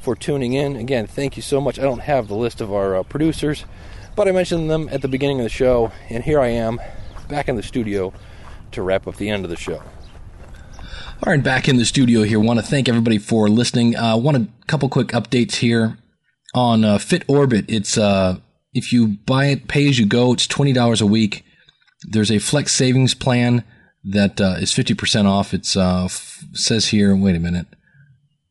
for 0.00 0.14
tuning 0.14 0.52
in. 0.52 0.76
Again, 0.76 1.06
thank 1.06 1.36
you 1.36 1.42
so 1.42 1.60
much. 1.60 1.78
I 1.78 1.82
don't 1.82 2.02
have 2.02 2.28
the 2.28 2.36
list 2.36 2.60
of 2.60 2.72
our 2.72 2.96
uh, 2.96 3.02
producers. 3.02 3.64
But 4.14 4.28
I 4.28 4.32
mentioned 4.32 4.70
them 4.70 4.88
at 4.90 5.02
the 5.02 5.08
beginning 5.08 5.40
of 5.40 5.44
the 5.44 5.50
show, 5.50 5.92
and 6.08 6.24
here 6.24 6.40
I 6.40 6.48
am 6.48 6.80
back 7.28 7.48
in 7.48 7.56
the 7.56 7.62
studio 7.62 8.14
to 8.72 8.82
wrap 8.82 9.06
up 9.06 9.16
the 9.16 9.28
end 9.28 9.44
of 9.44 9.50
the 9.50 9.56
show. 9.56 9.82
All 11.22 11.32
right, 11.32 11.42
back 11.42 11.66
in 11.66 11.78
the 11.78 11.86
studio 11.86 12.24
here. 12.24 12.38
Want 12.38 12.60
to 12.60 12.64
thank 12.64 12.90
everybody 12.90 13.16
for 13.16 13.48
listening. 13.48 13.96
Uh, 13.96 14.18
want 14.18 14.36
a 14.36 14.48
couple 14.66 14.86
quick 14.90 15.08
updates 15.08 15.56
here 15.56 15.96
on 16.54 16.84
uh, 16.84 16.98
Fit 16.98 17.24
Orbit. 17.26 17.64
It's 17.68 17.96
uh, 17.96 18.38
if 18.74 18.92
you 18.92 19.16
buy 19.24 19.46
it, 19.46 19.66
pay 19.66 19.88
as 19.88 19.98
you 19.98 20.04
go. 20.04 20.34
It's 20.34 20.46
twenty 20.46 20.74
dollars 20.74 21.00
a 21.00 21.06
week. 21.06 21.42
There's 22.02 22.30
a 22.30 22.38
flex 22.38 22.74
savings 22.74 23.14
plan 23.14 23.64
that 24.04 24.42
uh, 24.42 24.56
is 24.58 24.74
fifty 24.74 24.92
percent 24.92 25.26
off. 25.26 25.54
It's 25.54 25.74
uh, 25.74 26.04
f- 26.04 26.44
says 26.52 26.88
here. 26.88 27.16
Wait 27.16 27.34
a 27.34 27.40
minute. 27.40 27.66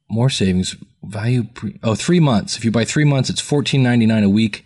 More 0.10 0.32
savings 0.32 0.76
value. 1.04 1.44
Pre- 1.44 1.80
oh, 1.84 1.94
three 1.94 2.20
months. 2.20 2.58
If 2.58 2.66
you 2.66 2.72
buy 2.72 2.84
three 2.84 3.06
months, 3.06 3.30
it's 3.30 3.42
fourteen 3.42 3.84
ninety 3.84 4.08
nine 4.08 4.24
a 4.24 4.30
week. 4.30 4.66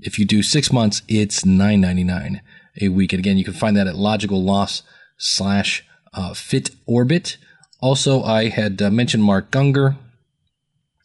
If 0.00 0.18
you 0.18 0.26
do 0.26 0.42
six 0.42 0.70
months, 0.70 1.00
it's 1.08 1.46
nine 1.46 1.80
ninety 1.80 2.04
nine 2.04 2.42
a 2.78 2.88
week. 2.88 3.14
And 3.14 3.20
again, 3.20 3.38
you 3.38 3.44
can 3.44 3.54
find 3.54 3.74
that 3.78 3.86
at 3.86 3.96
Logical 3.96 4.44
Loss 4.44 4.82
slash 5.16 5.82
uh, 6.18 6.34
Fit 6.34 6.70
Orbit 6.86 7.38
Also, 7.80 8.22
I 8.22 8.48
had 8.48 8.82
uh, 8.82 8.90
mentioned 8.90 9.22
Mark 9.22 9.52
Gungor. 9.52 9.96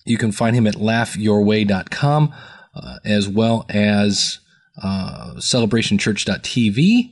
You 0.06 0.18
can 0.18 0.32
find 0.32 0.56
him 0.56 0.66
at 0.66 0.74
laughyourway.com 0.74 2.34
uh, 2.76 2.98
as 3.06 3.30
well 3.30 3.66
as 3.70 4.40
uh, 4.82 5.36
celebrationchurch.tv. 5.38 7.12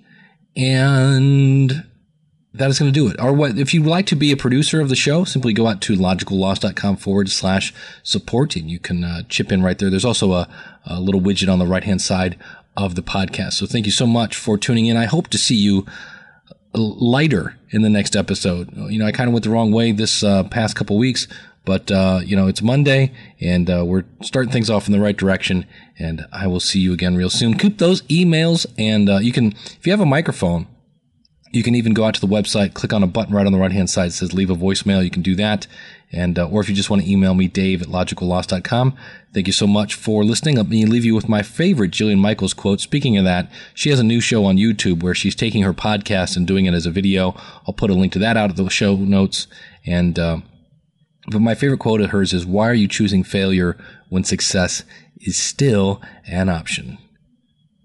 And 0.57 1.85
that 2.53 2.69
is 2.69 2.79
going 2.79 2.91
to 2.91 2.99
do 2.99 3.07
it. 3.07 3.21
Or 3.21 3.31
what, 3.31 3.57
if 3.57 3.73
you'd 3.73 3.85
like 3.85 4.07
to 4.07 4.15
be 4.15 4.31
a 4.31 4.37
producer 4.37 4.81
of 4.81 4.89
the 4.89 4.95
show, 4.95 5.23
simply 5.23 5.53
go 5.53 5.67
out 5.67 5.79
to 5.83 5.95
logicalloss.com 5.95 6.97
forward 6.97 7.29
slash 7.29 7.71
support 8.01 8.55
and 8.55 8.69
you 8.69 8.79
can 8.79 9.03
uh, 9.03 9.21
chip 9.29 9.51
in 9.51 9.61
right 9.61 9.77
there. 9.77 9.91
There's 9.91 10.03
also 10.03 10.33
a, 10.33 10.49
a 10.85 10.99
little 10.99 11.21
widget 11.21 11.53
on 11.53 11.59
the 11.59 11.67
right 11.67 11.83
hand 11.83 12.01
side 12.01 12.37
of 12.75 12.95
the 12.95 13.03
podcast. 13.03 13.53
So 13.53 13.67
thank 13.67 13.85
you 13.85 13.91
so 13.91 14.07
much 14.07 14.35
for 14.35 14.57
tuning 14.57 14.87
in. 14.87 14.97
I 14.97 15.05
hope 15.05 15.27
to 15.29 15.37
see 15.37 15.55
you 15.55 15.85
lighter 16.73 17.55
in 17.69 17.81
the 17.81 17.89
next 17.89 18.15
episode. 18.15 18.75
You 18.75 18.99
know, 18.99 19.05
I 19.05 19.11
kind 19.11 19.27
of 19.27 19.33
went 19.33 19.43
the 19.43 19.49
wrong 19.49 19.71
way 19.71 19.91
this 19.91 20.23
uh, 20.23 20.43
past 20.43 20.75
couple 20.75 20.97
weeks, 20.97 21.27
but 21.65 21.91
uh, 21.91 22.21
you 22.23 22.35
know, 22.35 22.47
it's 22.47 22.61
Monday 22.61 23.11
and 23.39 23.69
uh, 23.69 23.83
we're 23.85 24.05
starting 24.21 24.51
things 24.51 24.69
off 24.69 24.87
in 24.87 24.93
the 24.93 24.99
right 24.99 25.15
direction. 25.15 25.65
And 25.99 26.25
I 26.31 26.47
will 26.47 26.59
see 26.59 26.79
you 26.79 26.93
again 26.93 27.15
real 27.15 27.29
soon. 27.29 27.57
Keep 27.57 27.77
those 27.77 28.01
emails, 28.03 28.65
and 28.77 29.07
uh, 29.07 29.17
you 29.17 29.31
can, 29.31 29.51
if 29.51 29.85
you 29.85 29.91
have 29.91 30.01
a 30.01 30.05
microphone, 30.05 30.65
you 31.51 31.63
can 31.63 31.75
even 31.75 31.93
go 31.93 32.05
out 32.05 32.13
to 32.13 32.21
the 32.21 32.27
website, 32.27 32.73
click 32.73 32.93
on 32.93 33.03
a 33.03 33.07
button 33.07 33.35
right 33.35 33.45
on 33.45 33.51
the 33.51 33.59
right 33.59 33.71
hand 33.71 33.89
side 33.89 34.07
that 34.07 34.13
says 34.13 34.33
leave 34.33 34.49
a 34.49 34.55
voicemail. 34.55 35.03
You 35.03 35.09
can 35.09 35.21
do 35.21 35.35
that. 35.35 35.67
And, 36.13 36.37
uh, 36.37 36.47
or 36.47 36.61
if 36.61 36.69
you 36.69 36.75
just 36.75 36.89
want 36.89 37.03
to 37.03 37.09
email 37.09 37.33
me, 37.33 37.47
dave 37.47 37.81
at 37.81 37.87
logicalloss.com. 37.87 38.97
Thank 39.33 39.47
you 39.47 39.53
so 39.53 39.67
much 39.67 39.93
for 39.93 40.23
listening. 40.23 40.57
Let 40.57 40.67
me 40.67 40.85
leave 40.85 41.05
you 41.05 41.15
with 41.15 41.29
my 41.29 41.41
favorite 41.41 41.91
Jillian 41.91 42.19
Michaels 42.19 42.53
quote. 42.53 42.81
Speaking 42.81 43.17
of 43.17 43.23
that, 43.23 43.49
she 43.73 43.89
has 43.89 43.99
a 43.99 44.03
new 44.03 44.19
show 44.19 44.45
on 44.45 44.57
YouTube 44.57 45.03
where 45.03 45.15
she's 45.15 45.35
taking 45.35 45.63
her 45.63 45.73
podcast 45.73 46.35
and 46.35 46.45
doing 46.45 46.65
it 46.65 46.73
as 46.73 46.85
a 46.85 46.91
video. 46.91 47.35
I'll 47.65 47.73
put 47.73 47.89
a 47.89 47.93
link 47.93 48.11
to 48.13 48.19
that 48.19 48.37
out 48.37 48.49
of 48.49 48.57
the 48.57 48.69
show 48.69 48.95
notes. 48.95 49.47
And, 49.85 50.19
uh, 50.19 50.37
but 51.27 51.39
my 51.39 51.55
favorite 51.55 51.79
quote 51.79 52.01
of 52.01 52.09
hers 52.09 52.33
is, 52.33 52.45
why 52.45 52.69
are 52.69 52.73
you 52.73 52.87
choosing 52.87 53.23
failure 53.23 53.77
when 54.09 54.23
success 54.23 54.83
is 55.21 55.37
still 55.37 56.01
an 56.27 56.49
option? 56.49 56.97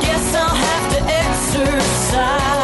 Guess 0.00 0.34
I'll 0.34 0.54
have 0.54 0.92
to 0.94 1.00
exercise. 1.02 2.59